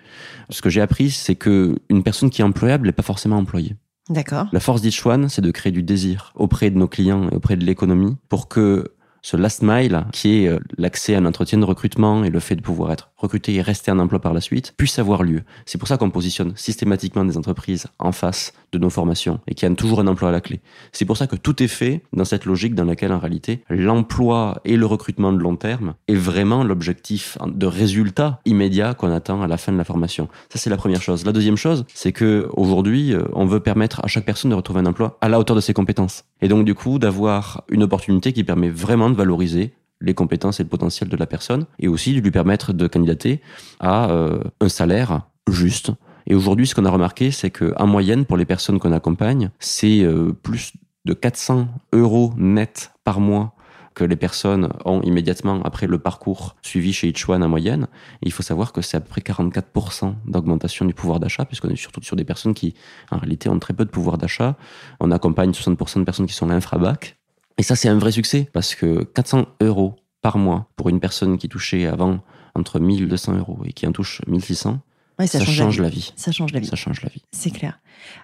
Ce 0.50 0.64
que 0.64 0.72
j'ai 0.72 0.82
appris, 0.82 1.12
c'est 1.12 1.36
que 1.36 1.78
une 1.90 2.02
personne 2.02 2.32
qui 2.32 2.42
est 2.42 2.46
employable 2.46 2.88
n'est 2.88 2.94
pas 2.94 3.04
forcément 3.04 3.38
employée. 3.38 3.76
D'accord. 4.10 4.48
La 4.52 4.60
force 4.60 4.82
d'Itchuan, 4.82 5.30
c'est 5.30 5.44
de 5.44 5.52
créer 5.52 5.72
du 5.72 5.84
désir 5.84 6.34
auprès 6.34 6.72
de 6.72 6.80
nos 6.80 6.88
clients 6.88 7.30
et 7.30 7.36
auprès 7.36 7.58
de 7.58 7.64
l'économie 7.64 8.18
pour 8.28 8.48
que 8.48 8.96
ce 9.22 9.38
last 9.38 9.62
mile, 9.62 10.06
qui 10.12 10.44
est 10.44 10.48
euh, 10.48 10.60
l'accès 10.78 11.16
à 11.16 11.20
un 11.20 11.26
entretien 11.26 11.58
de 11.58 11.66
recrutement 11.66 12.24
et 12.24 12.30
le 12.30 12.40
fait 12.40 12.56
de 12.56 12.62
pouvoir 12.62 12.92
être 12.92 13.12
recruté 13.20 13.54
et 13.56 13.62
rester 13.62 13.92
en 13.92 14.00
emploi 14.00 14.20
par 14.20 14.34
la 14.34 14.42
suite, 14.42 14.74
puisse 14.78 14.98
avoir 14.98 15.24
lieu. 15.24 15.44
C'est 15.66 15.78
pour 15.78 15.88
ça 15.88 15.98
qu'on 15.98 16.10
positionne 16.10 16.54
systématiquement 16.56 17.26
des 17.26 17.38
entreprises 17.38 17.88
en 18.00 18.12
face 18.12 18.54
de 18.72 18.78
nos 18.78 18.90
formations 18.90 19.40
et 19.48 19.56
qui 19.56 19.66
ont 19.66 19.76
toujours 19.76 20.00
un 20.00 20.08
emploi 20.08 20.30
à 20.30 20.32
la 20.32 20.42
clé. 20.42 20.62
C'est 20.92 21.06
pour 21.06 21.18
ça 21.18 21.28
que 21.28 21.36
tout 21.36 21.62
est 21.62 21.68
fait 21.68 22.02
dans 22.14 22.26
cette 22.26 22.46
logique 22.46 22.76
dans 22.76 22.86
laquelle, 22.86 23.12
en 23.12 23.20
réalité, 23.20 23.64
l'emploi 23.70 24.62
et 24.66 24.78
le 24.78 24.86
recrutement 24.86 25.34
de 25.34 25.40
long 25.40 25.56
terme 25.56 25.96
est 26.08 26.16
vraiment 26.16 26.64
l'objectif 26.64 27.38
de 27.46 27.66
résultat 27.66 28.40
immédiat 28.46 28.94
qu'on 28.94 29.12
attend 29.12 29.42
à 29.42 29.48
la 29.48 29.58
fin 29.58 29.72
de 29.72 29.78
la 29.78 29.84
formation. 29.84 30.30
Ça, 30.50 30.60
c'est 30.60 30.70
la 30.70 30.78
première 30.78 31.02
chose. 31.02 31.26
La 31.26 31.32
deuxième 31.32 31.58
chose, 31.58 31.86
c'est 31.94 32.12
que 32.12 32.48
aujourd'hui, 32.54 33.14
euh, 33.14 33.24
on 33.34 33.46
veut 33.46 33.60
permettre 33.60 34.04
à 34.04 34.08
chaque 34.08 34.26
personne 34.26 34.52
de 34.52 34.56
retrouver 34.56 34.80
un 34.80 34.86
emploi 34.86 35.18
à 35.22 35.30
la 35.30 35.40
hauteur 35.40 35.56
de 35.56 35.62
ses 35.62 35.74
compétences. 35.74 36.26
Et 36.42 36.48
donc, 36.48 36.66
du 36.66 36.76
coup, 36.76 37.00
d'avoir 37.00 37.64
une 37.70 37.84
opportunité 37.84 38.34
qui 38.34 38.44
permet 38.44 38.70
vraiment 38.70 39.10
de 39.10 39.16
valoriser 39.16 39.74
les 40.02 40.14
compétences 40.14 40.60
et 40.60 40.64
le 40.64 40.70
potentiel 40.70 41.10
de 41.10 41.18
la 41.18 41.26
personne 41.26 41.66
et 41.80 41.88
aussi 41.88 42.14
de 42.14 42.22
lui 42.22 42.32
permettre 42.32 42.74
de 42.74 42.88
candidater 42.88 43.42
à 43.80 44.10
euh, 44.12 44.40
un 44.62 44.70
salaire 44.70 45.22
juste. 45.50 45.92
Et 46.28 46.36
aujourd'hui, 46.36 46.68
ce 46.68 46.76
qu'on 46.76 46.86
a 46.86 46.92
remarqué, 46.92 47.32
c'est 47.32 47.50
qu'en 47.50 47.88
moyenne, 47.88 48.26
pour 48.26 48.38
les 48.38 48.46
personnes 48.46 48.80
qu'on 48.80 48.92
accompagne, 48.92 49.50
c'est 49.60 50.02
euh, 50.02 50.32
plus 50.32 50.74
de 51.06 51.14
400 51.14 51.68
euros 51.94 52.34
net 52.38 52.92
par 53.04 53.20
mois 53.20 53.56
que 53.96 54.04
les 54.06 54.16
personnes 54.16 54.70
ont 54.86 55.02
immédiatement 55.02 55.62
après 55.64 55.88
le 55.88 56.00
parcours 56.00 56.56
suivi 56.62 56.94
chez 56.94 57.10
Ichuan 57.10 57.44
en 57.44 57.50
moyenne. 57.50 57.88
Il 58.22 58.32
faut 58.32 58.44
savoir 58.44 58.72
que 58.72 58.82
c'est 58.82 58.96
à 58.96 59.02
peu 59.02 59.10
près 59.10 59.22
44% 59.22 60.14
d'augmentation 60.26 60.86
du 60.86 60.94
pouvoir 60.94 61.20
d'achat, 61.20 61.44
puisqu'on 61.44 61.70
est 61.70 61.76
surtout 61.76 62.02
sur 62.02 62.16
des 62.16 62.24
personnes 62.24 62.54
qui, 62.54 62.76
en 63.12 63.18
réalité, 63.18 63.50
ont 63.50 63.60
très 63.60 63.74
peu 63.74 63.84
de 63.84 63.90
pouvoir 63.90 64.18
d'achat. 64.18 64.56
On 65.02 65.12
accompagne 65.12 65.52
60% 65.52 66.00
de 66.00 66.04
personnes 66.06 66.28
qui 66.28 66.34
sont 66.34 66.50
infrabac. 66.50 67.19
Et 67.60 67.64
ça, 67.64 67.76
c'est 67.76 67.90
un 67.90 68.00
vrai 68.00 68.12
succès, 68.12 68.50
parce 68.54 68.74
que 68.74 69.04
400 69.04 69.46
euros 69.60 69.96
par 70.22 70.38
mois 70.38 70.70
pour 70.78 70.90
une 70.90 71.00
personne 71.00 71.38
qui 71.38 71.50
touchait 71.50 71.86
avant 71.86 72.20
entre 72.56 72.80
1200 72.80 73.38
euros 73.38 73.60
et 73.66 73.74
qui 73.74 73.86
en 73.86 73.92
touche 73.92 74.22
1600, 74.28 74.80
Ouais, 75.20 75.28
ça, 75.28 75.44
change 75.44 75.82
la 75.82 75.90
vie. 75.90 76.14
Ça 76.16 76.32
change 76.32 76.54
la 76.54 76.62
vie. 76.62 76.68
Ça 76.68 76.78
change 76.78 77.02
la 77.02 77.10
vie. 77.10 77.22
C'est 77.34 77.50
clair. 77.50 77.82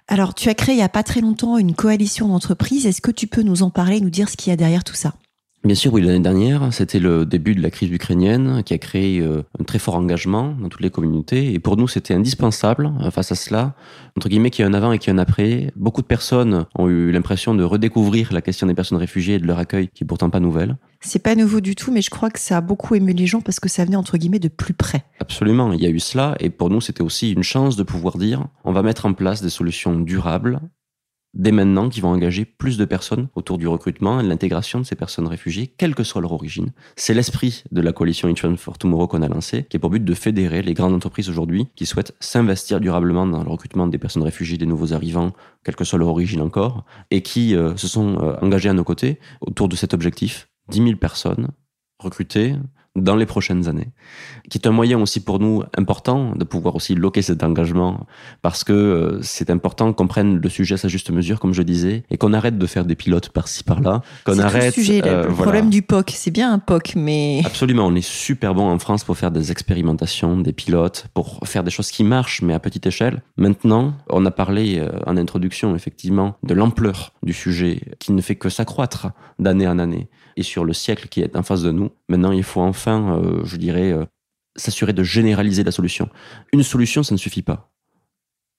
Alors, 0.07 0.33
tu 0.33 0.47
as 0.47 0.53
créé 0.53 0.75
il 0.75 0.77
y 0.79 0.81
a 0.81 0.87
pas 0.87 1.03
très 1.03 1.19
longtemps 1.19 1.57
une 1.57 1.75
coalition 1.75 2.29
d'entreprises. 2.29 2.85
Est-ce 2.85 3.01
que 3.01 3.11
tu 3.11 3.27
peux 3.27 3.41
nous 3.41 3.63
en 3.63 3.69
parler, 3.69 3.99
nous 3.99 4.09
dire 4.09 4.29
ce 4.29 4.37
qu'il 4.37 4.49
y 4.49 4.53
a 4.53 4.55
derrière 4.55 4.85
tout 4.85 4.93
ça? 4.93 5.13
Bien 5.65 5.73
sûr, 5.73 5.91
oui, 5.93 6.03
l'année 6.03 6.19
dernière, 6.19 6.71
c'était 6.71 6.99
le 6.99 7.25
début 7.25 7.55
de 7.55 7.61
la 7.63 7.71
crise 7.71 7.89
ukrainienne 7.89 8.61
qui 8.63 8.75
a 8.75 8.77
créé 8.77 9.19
euh, 9.19 9.41
un 9.59 9.63
très 9.63 9.79
fort 9.79 9.95
engagement 9.95 10.55
dans 10.61 10.69
toutes 10.69 10.81
les 10.81 10.91
communautés. 10.91 11.53
Et 11.53 11.57
pour 11.59 11.75
nous, 11.75 11.87
c'était 11.87 12.13
indispensable, 12.13 12.93
euh, 13.01 13.09
face 13.09 13.31
à 13.31 13.35
cela, 13.35 13.73
entre 14.15 14.29
guillemets, 14.29 14.51
qu'il 14.51 14.63
y 14.63 14.67
ait 14.67 14.69
un 14.69 14.75
avant 14.75 14.91
et 14.91 14.99
qu'il 14.99 15.11
y 15.11 15.15
ait 15.15 15.19
un 15.19 15.21
après. 15.23 15.71
Beaucoup 15.75 16.03
de 16.03 16.05
personnes 16.05 16.67
ont 16.75 16.87
eu 16.87 17.11
l'impression 17.11 17.55
de 17.55 17.63
redécouvrir 17.63 18.31
la 18.31 18.43
question 18.43 18.67
des 18.67 18.75
personnes 18.75 18.99
réfugiées 18.99 19.35
et 19.35 19.39
de 19.39 19.47
leur 19.47 19.57
accueil, 19.57 19.89
qui 19.91 20.03
est 20.03 20.07
pourtant 20.07 20.29
pas 20.29 20.39
nouvelle. 20.39 20.77
C'est 21.01 21.17
pas 21.17 21.33
nouveau 21.33 21.61
du 21.61 21.73
tout, 21.73 21.91
mais 21.91 22.03
je 22.03 22.11
crois 22.11 22.29
que 22.29 22.39
ça 22.39 22.57
a 22.57 22.61
beaucoup 22.61 22.93
ému 22.93 23.13
les 23.13 23.25
gens 23.25 23.41
parce 23.41 23.59
que 23.59 23.67
ça 23.67 23.85
venait 23.85 23.95
entre 23.95 24.19
guillemets 24.19 24.37
de 24.37 24.49
plus 24.49 24.75
près. 24.75 25.03
Absolument, 25.19 25.73
il 25.73 25.81
y 25.81 25.87
a 25.87 25.89
eu 25.89 25.99
cela. 25.99 26.35
Et 26.41 26.51
pour 26.51 26.69
nous, 26.69 26.79
c'était 26.79 27.01
aussi 27.01 27.31
une 27.31 27.41
chance 27.41 27.75
de 27.75 27.81
pouvoir 27.81 28.19
dire, 28.19 28.45
on 28.65 28.71
va 28.71 28.83
mettre 28.83 29.07
en 29.07 29.13
place 29.13 29.41
des 29.41 29.49
solutions 29.49 29.97
durables 29.97 30.59
dès 31.35 31.51
maintenant 31.51 31.89
qui 31.89 32.01
vont 32.01 32.09
engager 32.09 32.45
plus 32.45 32.77
de 32.77 32.85
personnes 32.85 33.27
autour 33.35 33.57
du 33.57 33.67
recrutement 33.67 34.19
et 34.19 34.23
de 34.23 34.29
l'intégration 34.29 34.79
de 34.79 34.85
ces 34.85 34.95
personnes 34.95 35.27
réfugiées, 35.27 35.67
quelle 35.77 35.93
que 35.93 36.03
soit 36.03 36.21
leur 36.21 36.31
origine. 36.31 36.71
C'est 36.95 37.13
l'esprit 37.13 37.63
de 37.71 37.81
la 37.81 37.91
coalition 37.91 38.33
One 38.43 38.57
for 38.57 38.77
Tomorrow 38.77 39.07
qu'on 39.07 39.21
a 39.21 39.27
lancée, 39.27 39.65
qui 39.69 39.77
est 39.77 39.79
pour 39.79 39.89
but 39.89 40.03
de 40.03 40.13
fédérer 40.13 40.61
les 40.61 40.73
grandes 40.73 40.93
entreprises 40.93 41.29
aujourd'hui 41.29 41.67
qui 41.75 41.85
souhaitent 41.85 42.15
s'investir 42.19 42.79
durablement 42.79 43.27
dans 43.27 43.43
le 43.43 43.49
recrutement 43.49 43.87
des 43.87 43.97
personnes 43.97 44.23
réfugiées, 44.23 44.57
des 44.57 44.65
nouveaux 44.65 44.93
arrivants, 44.93 45.33
quelle 45.63 45.75
que 45.75 45.83
soit 45.83 45.99
leur 45.99 46.09
origine 46.09 46.41
encore, 46.41 46.85
et 47.11 47.21
qui 47.21 47.55
euh, 47.55 47.75
se 47.75 47.87
sont 47.87 48.17
euh, 48.21 48.35
engagées 48.41 48.69
à 48.69 48.73
nos 48.73 48.83
côtés 48.83 49.19
autour 49.41 49.67
de 49.67 49.75
cet 49.75 49.93
objectif. 49.93 50.47
10 50.69 50.83
000 50.83 50.95
personnes 50.95 51.49
recrutées 51.99 52.55
dans 52.95 53.15
les 53.15 53.25
prochaines 53.25 53.67
années, 53.67 53.89
qui 54.49 54.57
est 54.57 54.67
un 54.67 54.71
moyen 54.71 54.99
aussi 54.99 55.19
pour 55.19 55.39
nous 55.39 55.63
important 55.77 56.33
de 56.35 56.43
pouvoir 56.45 56.75
aussi 56.75 56.95
loquer 56.95 57.21
cet 57.21 57.43
engagement, 57.43 58.05
parce 58.41 58.63
que 58.63 58.73
euh, 58.73 59.19
c'est 59.21 59.49
important 59.49 59.91
qu'on 59.93 60.07
prenne 60.07 60.37
le 60.37 60.49
sujet 60.49 60.75
à 60.75 60.77
sa 60.77 60.87
juste 60.87 61.09
mesure, 61.11 61.39
comme 61.39 61.53
je 61.53 61.61
disais, 61.61 62.03
et 62.09 62.17
qu'on 62.17 62.33
arrête 62.33 62.57
de 62.57 62.65
faire 62.65 62.85
des 62.85 62.95
pilotes 62.95 63.29
par-ci 63.29 63.63
par-là, 63.63 64.01
qu'on 64.25 64.33
C'est 64.33 64.37
tout 64.37 64.41
le 64.41 64.45
arrête. 64.45 64.73
sujet, 64.73 65.01
euh, 65.05 65.23
le 65.23 65.29
voilà. 65.29 65.51
problème 65.51 65.69
du 65.69 65.81
POC. 65.81 66.11
C'est 66.11 66.31
bien 66.31 66.51
un 66.53 66.59
POC, 66.59 66.93
mais 66.95 67.41
Absolument, 67.45 67.85
on 67.87 67.95
est 67.95 68.05
super 68.05 68.53
bon 68.55 68.69
en 68.69 68.79
France 68.79 69.03
pour 69.03 69.17
faire 69.17 69.31
des 69.31 69.51
expérimentations, 69.51 70.37
des 70.37 70.53
pilotes, 70.53 71.07
pour 71.13 71.39
faire 71.45 71.63
des 71.63 71.71
choses 71.71 71.91
qui 71.91 72.03
marchent, 72.03 72.41
mais 72.41 72.53
à 72.53 72.59
petite 72.59 72.87
échelle. 72.87 73.21
Maintenant, 73.37 73.93
on 74.09 74.25
a 74.25 74.31
parlé 74.31 74.79
euh, 74.79 74.89
en 75.05 75.17
introduction, 75.17 75.75
effectivement, 75.75 76.35
de 76.43 76.53
l'ampleur 76.53 77.11
du 77.23 77.33
sujet 77.33 77.81
qui 77.99 78.13
ne 78.13 78.21
fait 78.21 78.35
que 78.35 78.49
s'accroître 78.49 79.07
d'année 79.39 79.67
en 79.67 79.79
année 79.79 80.07
et 80.35 80.43
sur 80.43 80.65
le 80.65 80.73
siècle 80.73 81.07
qui 81.07 81.21
est 81.21 81.35
en 81.35 81.43
face 81.43 81.61
de 81.61 81.71
nous. 81.71 81.91
Maintenant, 82.09 82.31
il 82.31 82.43
faut 82.43 82.61
enfin, 82.61 83.17
euh, 83.17 83.43
je 83.45 83.57
dirais, 83.57 83.91
euh, 83.91 84.05
s'assurer 84.55 84.93
de 84.93 85.03
généraliser 85.03 85.63
la 85.63 85.71
solution. 85.71 86.09
Une 86.53 86.63
solution, 86.63 87.03
ça 87.03 87.13
ne 87.13 87.19
suffit 87.19 87.41
pas. 87.41 87.71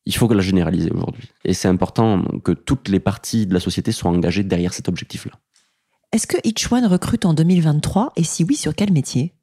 Il 0.05 0.15
faut 0.15 0.29
que 0.29 0.35
la 0.35 0.43
généraliser 0.43 0.91
aujourd'hui. 0.91 1.29
Et 1.45 1.53
c'est 1.53 1.69
important 1.69 2.23
que 2.45 2.53
toutes 2.53 2.89
les 2.89 3.01
parties 3.01 3.47
de 3.47 3.55
la 3.55 3.61
société 3.61 3.93
soient 3.93 4.11
engagées 4.11 4.45
derrière 4.45 4.73
cet 4.73 4.89
objectif-là. 4.89 5.33
est-ce 6.13 6.27
que 6.27 6.37
Each 6.45 6.71
One 6.71 6.87
recrute 6.87 7.25
en 7.25 7.35
2023 7.35 8.13
Et 8.17 8.23
si 8.23 8.45
oui, 8.45 8.55
sur 8.55 8.75
quel 8.75 8.93
métier? 8.93 9.35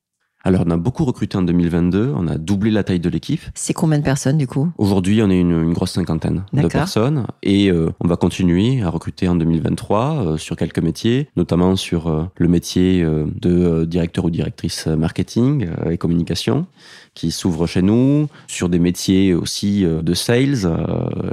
Alors, 0.46 0.64
on 0.68 0.72
a 0.72 0.78
beaucoup 0.78 1.06
recruté 1.06 1.38
en 1.38 1.42
2022. 1.42 2.14
On 2.16 2.28
a 2.28 2.38
doublé 2.38 2.70
la 2.70 2.84
taille 2.84 3.00
de 3.00 3.10
l'équipe. 3.10 3.42
C'est 3.56 3.74
combien 3.74 3.98
de 3.98 4.04
personnes 4.04 4.38
du 4.38 4.46
coup? 4.46 4.70
Aujourd'hui, 4.78 5.22
on 5.24 5.30
est 5.30 5.40
une, 5.40 5.52
une 5.52 5.74
grosse 5.74 5.92
cinquantaine 5.92 6.44
de 6.52 6.68
personnes 6.68 7.26
et 7.44 7.72
euh, 7.72 7.92
on 8.02 8.08
va 8.10 8.18
continuer 8.18 8.82
à 8.82 8.90
recruter 8.90 9.30
en 9.30 9.36
2023 9.36 10.02
euh, 10.16 10.38
sur 10.38 10.58
quelques 10.58 10.80
métiers, 10.80 11.30
notamment 11.38 11.78
sur 11.78 12.08
euh, 12.08 12.26
le 12.36 12.50
métier 12.50 13.04
de 13.04 13.86
directeur 13.86 14.26
ou 14.26 14.30
directrice 14.30 14.88
marketing 14.88 15.68
et 15.90 15.98
communication 15.98 16.68
qui 17.14 17.32
s'ouvre 17.32 17.68
chez 17.68 17.82
nous, 17.82 18.28
sur 18.48 18.70
des 18.70 18.80
métiers 18.80 19.34
aussi 19.34 19.84
de 19.84 20.14
sales 20.14 20.68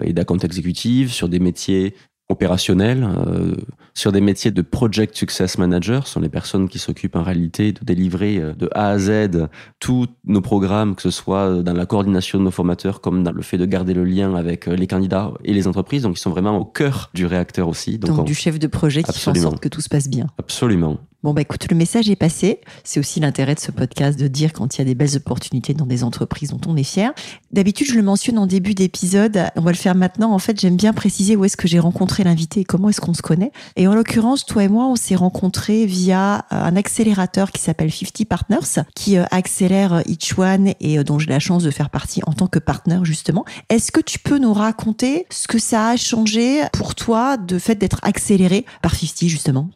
et 0.02 0.12
d'account 0.12 0.38
exécutive, 0.38 1.10
sur 1.10 1.28
des 1.28 1.38
métiers 1.38 1.94
opérationnels, 2.30 3.06
euh, 3.26 3.54
sur 3.92 4.12
des 4.12 4.20
métiers 4.20 4.50
de 4.50 4.62
project 4.62 5.16
success 5.16 5.58
manager, 5.58 6.06
ce 6.06 6.14
sont 6.14 6.20
les 6.20 6.28
personnes 6.28 6.68
qui 6.68 6.78
s'occupent 6.78 7.16
en 7.16 7.22
réalité 7.22 7.72
de 7.72 7.80
délivrer 7.84 8.38
euh, 8.38 8.54
de 8.54 8.68
A 8.72 8.90
à 8.90 8.98
Z 8.98 9.48
tous 9.80 10.06
nos 10.24 10.40
programmes, 10.40 10.94
que 10.94 11.02
ce 11.02 11.10
soit 11.10 11.62
dans 11.62 11.72
la 11.72 11.86
coordination 11.86 12.38
de 12.38 12.44
nos 12.44 12.50
formateurs, 12.50 13.00
comme 13.00 13.24
dans 13.24 13.32
le 13.32 13.42
fait 13.42 13.58
de 13.58 13.66
garder 13.66 13.94
le 13.94 14.04
lien 14.04 14.34
avec 14.34 14.68
euh, 14.68 14.76
les 14.76 14.86
candidats 14.86 15.32
et 15.44 15.52
les 15.52 15.66
entreprises. 15.66 16.02
Donc, 16.02 16.16
ils 16.16 16.20
sont 16.20 16.30
vraiment 16.30 16.56
au 16.56 16.64
cœur 16.64 17.10
du 17.14 17.26
réacteur 17.26 17.68
aussi. 17.68 17.98
Donc, 17.98 18.24
du 18.24 18.34
chef 18.34 18.58
de 18.58 18.66
projet 18.68 19.02
qui 19.02 19.18
fait 19.18 19.30
en 19.30 19.34
sorte 19.34 19.60
que 19.60 19.68
tout 19.68 19.80
se 19.80 19.88
passe 19.88 20.08
bien. 20.08 20.26
Absolument. 20.38 20.98
Bon, 21.22 21.34
bah 21.34 21.42
écoute, 21.42 21.66
le 21.70 21.76
message 21.76 22.08
est 22.08 22.16
passé. 22.16 22.60
C'est 22.82 22.98
aussi 22.98 23.20
l'intérêt 23.20 23.54
de 23.54 23.60
ce 23.60 23.70
podcast 23.70 24.18
de 24.18 24.26
dire 24.26 24.54
quand 24.54 24.74
il 24.74 24.78
y 24.78 24.80
a 24.80 24.84
des 24.86 24.94
belles 24.94 25.16
opportunités 25.16 25.74
dans 25.74 25.84
des 25.84 26.02
entreprises 26.02 26.48
dont 26.48 26.60
on 26.66 26.76
est 26.78 26.82
fier. 26.82 27.12
D'habitude, 27.52 27.88
je 27.88 27.94
le 27.94 28.02
mentionne 28.02 28.38
en 28.38 28.46
début 28.46 28.72
d'épisode. 28.72 29.38
On 29.54 29.60
va 29.60 29.70
le 29.70 29.76
faire 29.76 29.94
maintenant. 29.94 30.32
En 30.32 30.38
fait, 30.38 30.58
j'aime 30.58 30.76
bien 30.76 30.94
préciser 30.94 31.36
où 31.36 31.44
est-ce 31.44 31.58
que 31.58 31.68
j'ai 31.68 31.78
rencontré 31.78 32.24
l'invité 32.24 32.60
et 32.60 32.64
comment 32.64 32.88
est-ce 32.88 33.02
qu'on 33.02 33.12
se 33.12 33.20
connaît. 33.20 33.52
Et 33.76 33.86
en 33.86 33.94
l'occurrence, 33.94 34.46
toi 34.46 34.64
et 34.64 34.68
moi, 34.68 34.86
on 34.86 34.96
s'est 34.96 35.14
rencontrés 35.14 35.84
via 35.84 36.46
euh, 36.52 36.64
un 36.64 36.74
accélérateur 36.74 37.52
qui 37.52 37.60
s'appelle 37.60 37.92
50 37.92 38.26
Partners, 38.26 38.82
qui 38.94 39.18
euh, 39.18 39.24
accélère 39.30 40.02
Each 40.06 40.38
One 40.38 40.72
et 40.80 40.98
euh, 40.98 41.04
dont 41.04 41.18
j'ai 41.18 41.28
la 41.28 41.38
chance 41.38 41.64
de 41.64 41.70
faire 41.70 41.90
partie 41.90 42.22
en 42.26 42.32
tant 42.32 42.46
que 42.46 42.58
partenaire, 42.58 43.04
justement. 43.04 43.44
Est-ce 43.68 43.92
que 43.92 44.00
tu 44.00 44.18
peux 44.20 44.38
nous 44.38 44.54
raconter 44.54 45.26
ce 45.28 45.46
que 45.48 45.58
ça 45.58 45.88
a 45.88 45.96
changé 45.96 46.62
pour 46.72 46.94
toi 46.94 47.36
de 47.36 47.58
fait 47.58 47.74
d'être 47.74 47.98
accéléré 48.04 48.64
par 48.80 48.94
50, 48.94 49.28
justement? 49.28 49.68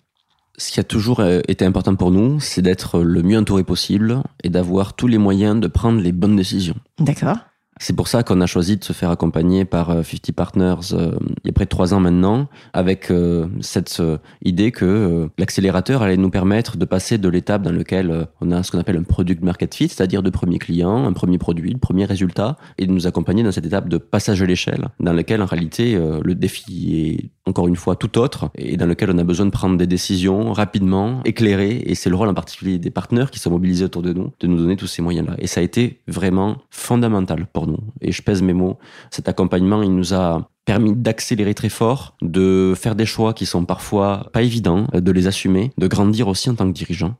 Ce 0.56 0.70
qui 0.70 0.80
a 0.80 0.84
toujours 0.84 1.20
euh, 1.20 1.40
été 1.48 1.64
important 1.64 1.96
pour 1.96 2.10
nous, 2.10 2.38
c'est 2.40 2.62
d'être 2.62 3.00
le 3.00 3.22
mieux 3.22 3.38
entouré 3.38 3.64
possible 3.64 4.22
et 4.42 4.50
d'avoir 4.50 4.94
tous 4.94 5.08
les 5.08 5.18
moyens 5.18 5.60
de 5.60 5.66
prendre 5.66 6.00
les 6.00 6.12
bonnes 6.12 6.36
décisions. 6.36 6.76
D'accord. 6.98 7.38
C'est 7.78 7.94
pour 7.94 8.08
ça 8.08 8.22
qu'on 8.22 8.40
a 8.40 8.46
choisi 8.46 8.76
de 8.76 8.84
se 8.84 8.92
faire 8.92 9.10
accompagner 9.10 9.64
par 9.64 9.88
50 9.88 10.28
euh, 10.28 10.32
Partners 10.34 10.74
euh, 10.92 11.12
il 11.42 11.48
y 11.48 11.50
a 11.50 11.52
près 11.52 11.64
de 11.64 11.70
trois 11.70 11.92
ans 11.92 12.00
maintenant, 12.00 12.48
avec 12.72 13.12
cette 13.60 14.02
idée 14.44 14.72
que 14.72 15.28
l'accélérateur 15.38 16.02
allait 16.02 16.16
nous 16.16 16.30
permettre 16.30 16.76
de 16.76 16.84
passer 16.84 17.18
de 17.18 17.28
l'étape 17.28 17.62
dans 17.62 17.72
laquelle 17.72 18.26
on 18.40 18.50
a 18.50 18.62
ce 18.62 18.70
qu'on 18.70 18.78
appelle 18.78 18.96
un 18.96 19.02
product 19.02 19.42
market 19.42 19.74
fit, 19.74 19.88
c'est-à-dire 19.88 20.22
de 20.22 20.30
premier 20.30 20.58
client, 20.58 21.06
un 21.06 21.12
premier 21.12 21.38
produit, 21.38 21.72
le 21.72 21.78
premier 21.78 22.04
résultat, 22.04 22.56
et 22.78 22.86
de 22.86 22.92
nous 22.92 23.06
accompagner 23.06 23.42
dans 23.42 23.52
cette 23.52 23.66
étape 23.66 23.88
de 23.88 23.98
passage 23.98 24.42
à 24.42 24.46
l'échelle, 24.46 24.88
dans 25.00 25.12
laquelle 25.12 25.42
en 25.42 25.46
réalité 25.46 25.96
le 25.96 26.34
défi 26.34 26.96
est 26.96 27.48
encore 27.48 27.68
une 27.68 27.76
fois 27.76 27.96
tout 27.96 28.18
autre, 28.18 28.50
et 28.54 28.76
dans 28.76 28.86
lequel 28.86 29.10
on 29.10 29.18
a 29.18 29.24
besoin 29.24 29.46
de 29.46 29.50
prendre 29.50 29.76
des 29.76 29.86
décisions 29.86 30.52
rapidement, 30.52 31.20
éclairées, 31.24 31.82
et 31.84 31.94
c'est 31.94 32.10
le 32.10 32.16
rôle 32.16 32.28
en 32.28 32.34
particulier 32.34 32.78
des 32.78 32.90
partenaires 32.90 33.30
qui 33.30 33.38
sont 33.38 33.50
mobilisés 33.50 33.84
autour 33.84 34.02
de 34.02 34.12
nous, 34.12 34.32
de 34.40 34.46
nous 34.46 34.56
donner 34.56 34.76
tous 34.76 34.86
ces 34.86 35.02
moyens-là. 35.02 35.34
Et 35.38 35.46
ça 35.46 35.60
a 35.60 35.64
été 35.64 36.00
vraiment 36.08 36.58
fondamental 36.70 37.46
pour 37.52 37.63
Et 38.00 38.12
je 38.12 38.22
pèse 38.22 38.42
mes 38.42 38.52
mots, 38.52 38.78
cet 39.10 39.28
accompagnement, 39.28 39.82
il 39.82 39.94
nous 39.94 40.14
a 40.14 40.48
permis 40.64 40.94
d'accélérer 40.94 41.54
très 41.54 41.68
fort, 41.68 42.16
de 42.22 42.74
faire 42.76 42.94
des 42.94 43.06
choix 43.06 43.34
qui 43.34 43.46
sont 43.46 43.64
parfois 43.64 44.30
pas 44.32 44.42
évidents, 44.42 44.86
de 44.94 45.12
les 45.12 45.26
assumer, 45.26 45.72
de 45.76 45.86
grandir 45.86 46.28
aussi 46.28 46.48
en 46.48 46.54
tant 46.54 46.66
que 46.66 46.72
dirigeant. 46.72 47.16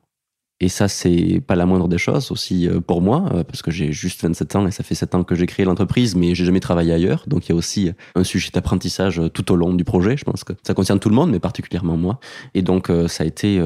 Et 0.61 0.69
ça, 0.69 0.87
c'est 0.87 1.43
pas 1.47 1.57
la 1.57 1.67
moindre 1.67 1.89
des 1.89 1.99
choses 1.99 2.31
aussi 2.31 2.69
euh, 2.69 2.81
pour 2.81 3.03
moi, 3.03 3.29
euh, 3.33 3.45
parce 3.45 3.61
que 3.61 3.71
j'ai 3.71 3.93
juste 3.93 4.23
27 4.23 4.57
ans 4.57 4.67
et 4.67 4.71
ça 4.71 4.85
fait 4.85 4.95
7 4.95 5.15
ans 5.17 5.25
que 5.25 5.35
j'ai 5.35 5.47
créé 5.47 5.67
l'entreprise, 5.67 6.15
mais 6.15 6.35
j'ai 6.35 6.45
jamais 6.45 6.61
travaillé 6.61 6.93
ailleurs. 6.93 7.25
Donc 7.27 7.47
il 7.47 7.51
y 7.51 7.53
a 7.53 7.57
aussi 7.57 7.91
un 8.15 8.25
sujet 8.25 8.51
d'apprentissage 8.53 9.19
euh, 9.19 9.29
tout 9.29 9.51
au 9.51 9.57
long 9.57 9.75
du 9.75 9.85
projet. 9.85 10.17
Je 10.17 10.25
pense 10.25 10.45
que 10.45 10.53
ça 10.63 10.73
concerne 10.73 11.01
tout 11.01 11.09
le 11.09 11.17
monde, 11.17 11.31
mais 11.31 11.41
particulièrement 11.41 11.97
moi. 11.97 12.21
Et 12.55 12.63
donc 12.63 12.91
ça 13.09 13.25
a 13.25 13.27
été, 13.27 13.61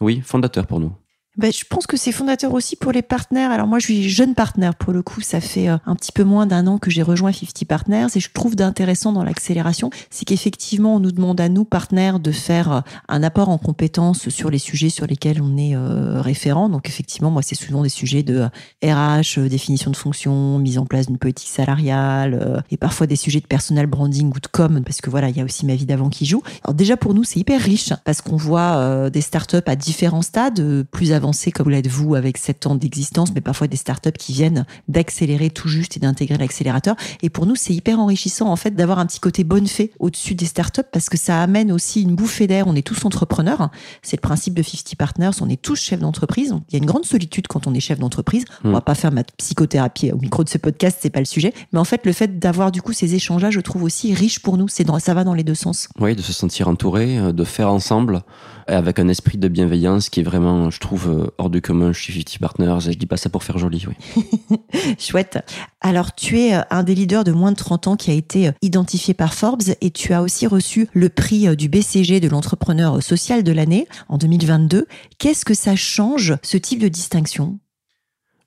oui, 0.00 0.20
fondateur 0.24 0.66
pour 0.66 0.80
nous. 0.80 0.92
Ben, 1.36 1.52
je 1.52 1.64
pense 1.68 1.88
que 1.88 1.96
c'est 1.96 2.12
fondateur 2.12 2.54
aussi 2.54 2.76
pour 2.76 2.92
les 2.92 3.02
partenaires. 3.02 3.50
Alors 3.50 3.66
moi, 3.66 3.80
je 3.80 3.86
suis 3.86 4.08
jeune 4.08 4.34
partenaire 4.34 4.76
pour 4.76 4.92
le 4.92 5.02
coup. 5.02 5.20
Ça 5.20 5.40
fait 5.40 5.68
euh, 5.68 5.78
un 5.84 5.96
petit 5.96 6.12
peu 6.12 6.22
moins 6.22 6.46
d'un 6.46 6.68
an 6.68 6.78
que 6.78 6.90
j'ai 6.90 7.02
rejoint 7.02 7.32
50 7.32 7.64
Partners 7.64 8.06
et 8.14 8.20
je 8.20 8.30
trouve 8.32 8.54
d'intéressant 8.54 9.12
dans 9.12 9.24
l'accélération, 9.24 9.90
c'est 10.10 10.24
qu'effectivement, 10.24 10.94
on 10.94 11.00
nous 11.00 11.10
demande 11.10 11.40
à 11.40 11.48
nous, 11.48 11.64
partenaires, 11.64 12.20
de 12.20 12.30
faire 12.30 12.72
euh, 12.72 12.80
un 13.08 13.24
apport 13.24 13.48
en 13.48 13.58
compétences 13.58 14.28
sur 14.28 14.48
les 14.48 14.58
sujets 14.58 14.90
sur 14.90 15.06
lesquels 15.08 15.42
on 15.42 15.56
est 15.56 15.74
euh, 15.74 16.20
référent. 16.20 16.68
Donc 16.68 16.88
effectivement, 16.88 17.32
moi, 17.32 17.42
c'est 17.42 17.56
souvent 17.56 17.82
des 17.82 17.88
sujets 17.88 18.22
de 18.22 18.44
RH, 18.84 19.40
définition 19.48 19.90
de 19.90 19.96
fonction, 19.96 20.58
mise 20.60 20.78
en 20.78 20.86
place 20.86 21.06
d'une 21.06 21.18
politique 21.18 21.48
salariale 21.48 22.62
et 22.70 22.76
parfois 22.76 23.08
des 23.08 23.16
sujets 23.16 23.40
de 23.40 23.46
personal 23.46 23.86
branding 23.86 24.30
ou 24.30 24.38
de 24.38 24.46
com 24.46 24.82
parce 24.84 25.00
que 25.00 25.10
voilà, 25.10 25.30
il 25.30 25.36
y 25.36 25.40
a 25.40 25.44
aussi 25.44 25.66
ma 25.66 25.74
vie 25.74 25.86
d'avant 25.86 26.10
qui 26.10 26.26
joue. 26.26 26.42
Alors 26.62 26.74
déjà 26.74 26.96
pour 26.96 27.12
nous, 27.12 27.24
c'est 27.24 27.40
hyper 27.40 27.60
riche 27.60 27.92
parce 28.04 28.20
qu'on 28.20 28.36
voit 28.36 29.10
des 29.10 29.20
startups 29.20 29.56
à 29.66 29.74
différents 29.74 30.22
stades, 30.22 30.84
plus 30.90 31.12
avancés 31.12 31.23
comme 31.54 31.70
l'êtes 31.70 31.86
vous 31.86 32.14
avec 32.14 32.36
7 32.36 32.66
ans 32.66 32.74
d'existence, 32.74 33.34
mais 33.34 33.40
parfois 33.40 33.66
des 33.66 33.76
startups 33.76 34.12
qui 34.12 34.32
viennent 34.32 34.66
d'accélérer 34.88 35.50
tout 35.50 35.68
juste 35.68 35.96
et 35.96 36.00
d'intégrer 36.00 36.36
l'accélérateur. 36.36 36.96
Et 37.22 37.30
pour 37.30 37.46
nous, 37.46 37.56
c'est 37.56 37.72
hyper 37.72 37.98
enrichissant 37.98 38.48
en 38.48 38.56
fait 38.56 38.72
d'avoir 38.72 38.98
un 38.98 39.06
petit 39.06 39.20
côté 39.20 39.44
bonne 39.44 39.66
fée 39.66 39.92
au-dessus 39.98 40.34
des 40.34 40.46
startups 40.46 40.82
parce 40.92 41.08
que 41.08 41.16
ça 41.16 41.40
amène 41.42 41.72
aussi 41.72 42.02
une 42.02 42.14
bouffée 42.14 42.46
d'air. 42.46 42.66
On 42.66 42.74
est 42.74 42.86
tous 42.86 43.04
entrepreneurs. 43.04 43.70
C'est 44.02 44.16
le 44.16 44.20
principe 44.20 44.54
de 44.54 44.62
50 44.62 44.96
Partners. 44.96 45.30
On 45.40 45.48
est 45.48 45.60
tous 45.60 45.76
chefs 45.76 46.00
d'entreprise. 46.00 46.54
Il 46.68 46.72
y 46.72 46.76
a 46.76 46.78
une 46.78 46.86
grande 46.86 47.04
solitude 47.04 47.46
quand 47.46 47.66
on 47.66 47.74
est 47.74 47.80
chef 47.80 47.98
d'entreprise. 47.98 48.44
On 48.64 48.72
va 48.72 48.78
hmm. 48.78 48.82
pas 48.82 48.94
faire 48.94 49.12
ma 49.12 49.24
psychothérapie 49.24 50.12
au 50.12 50.18
micro 50.18 50.44
de 50.44 50.48
ce 50.48 50.58
podcast, 50.58 50.98
c'est 51.00 51.10
pas 51.10 51.20
le 51.20 51.24
sujet. 51.24 51.52
Mais 51.72 51.78
en 51.78 51.84
fait, 51.84 52.04
le 52.04 52.12
fait 52.12 52.38
d'avoir 52.38 52.72
du 52.72 52.82
coup 52.82 52.92
ces 52.92 53.14
échanges-là, 53.14 53.50
je 53.50 53.60
trouve 53.60 53.82
aussi 53.82 54.14
riche 54.14 54.40
pour 54.40 54.56
nous. 54.56 54.68
C'est 54.68 54.84
dans, 54.84 54.98
ça 54.98 55.14
va 55.14 55.24
dans 55.24 55.34
les 55.34 55.44
deux 55.44 55.54
sens. 55.54 55.88
Oui, 56.00 56.14
de 56.14 56.22
se 56.22 56.32
sentir 56.32 56.68
entouré, 56.68 57.18
euh, 57.18 57.32
de 57.32 57.44
faire 57.44 57.70
ensemble 57.70 58.22
avec 58.66 58.98
un 58.98 59.08
esprit 59.08 59.38
de 59.38 59.48
bienveillance 59.48 60.08
qui 60.08 60.20
est 60.20 60.22
vraiment, 60.22 60.70
je 60.70 60.80
trouve, 60.80 61.08
euh, 61.14 61.26
hors 61.38 61.50
du 61.50 61.60
commun 61.60 61.92
chez 61.92 62.12
50 62.12 62.38
Partners. 62.38 62.88
Et 62.88 62.92
je 62.92 62.98
dis 62.98 63.06
pas 63.06 63.16
ça 63.16 63.30
pour 63.30 63.44
faire 63.44 63.58
joli, 63.58 63.86
oui. 63.86 64.58
Chouette. 64.98 65.38
Alors, 65.80 66.14
tu 66.14 66.38
es 66.40 66.54
euh, 66.54 66.62
un 66.70 66.82
des 66.82 66.94
leaders 66.94 67.24
de 67.24 67.32
moins 67.32 67.52
de 67.52 67.56
30 67.56 67.88
ans 67.88 67.96
qui 67.96 68.10
a 68.10 68.14
été 68.14 68.48
euh, 68.48 68.52
identifié 68.62 69.14
par 69.14 69.34
Forbes 69.34 69.62
et 69.80 69.90
tu 69.90 70.12
as 70.12 70.22
aussi 70.22 70.46
reçu 70.46 70.88
le 70.92 71.08
prix 71.08 71.56
du 71.56 71.68
BCG 71.68 72.20
de 72.20 72.28
l'entrepreneur 72.28 73.02
social 73.02 73.42
de 73.42 73.52
l'année 73.52 73.86
en 74.08 74.18
2022. 74.18 74.86
Qu'est-ce 75.18 75.44
que 75.44 75.54
ça 75.54 75.76
change, 75.76 76.34
ce 76.42 76.56
type 76.56 76.80
de 76.80 76.88
distinction? 76.88 77.58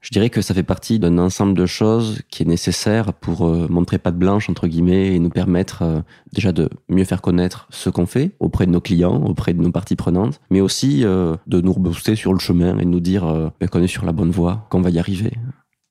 Je 0.08 0.12
dirais 0.14 0.30
que 0.30 0.42
ça 0.42 0.54
fait 0.54 0.64
partie 0.64 1.00
d'un 1.00 1.18
ensemble 1.18 1.54
de 1.54 1.66
choses 1.66 2.22
qui 2.30 2.44
est 2.44 2.46
nécessaire 2.46 3.12
pour 3.12 3.46
euh, 3.46 3.68
montrer 3.70 3.98
pas 3.98 4.12
de 4.12 4.18
blanche 4.18 4.50
entre 4.50 4.66
guillemets 4.66 5.14
et 5.14 5.20
nous 5.20 5.30
permettre 5.30 5.82
euh, 5.82 6.00
déjà 6.32 6.54
de 6.54 6.70
mieux 6.88 7.04
faire 7.04 7.22
connaître 7.22 7.68
ce 7.72 7.90
qu'on 7.90 8.06
fait 8.06 8.32
auprès 8.40 8.66
de 8.66 8.72
nos 8.72 8.80
clients, 8.80 9.22
auprès 9.26 9.54
de 9.54 9.62
nos 9.62 9.70
parties 9.70 9.98
prenantes, 9.98 10.40
mais 10.50 10.62
aussi 10.62 11.04
euh, 11.04 11.36
de 11.48 11.60
nous 11.60 11.74
rebooster 11.74 12.16
sur 12.16 12.32
le 12.32 12.40
chemin 12.40 12.78
et 12.80 12.86
de 12.86 12.90
nous 12.90 13.02
dire 13.02 13.52
ben, 13.60 13.68
qu'on 13.68 13.84
est 13.84 13.88
sur 13.88 14.06
la 14.06 14.14
bonne 14.14 14.32
voie, 14.32 14.66
qu'on 14.70 14.80
va 14.80 14.92
y 14.92 14.98
arriver. 14.98 15.34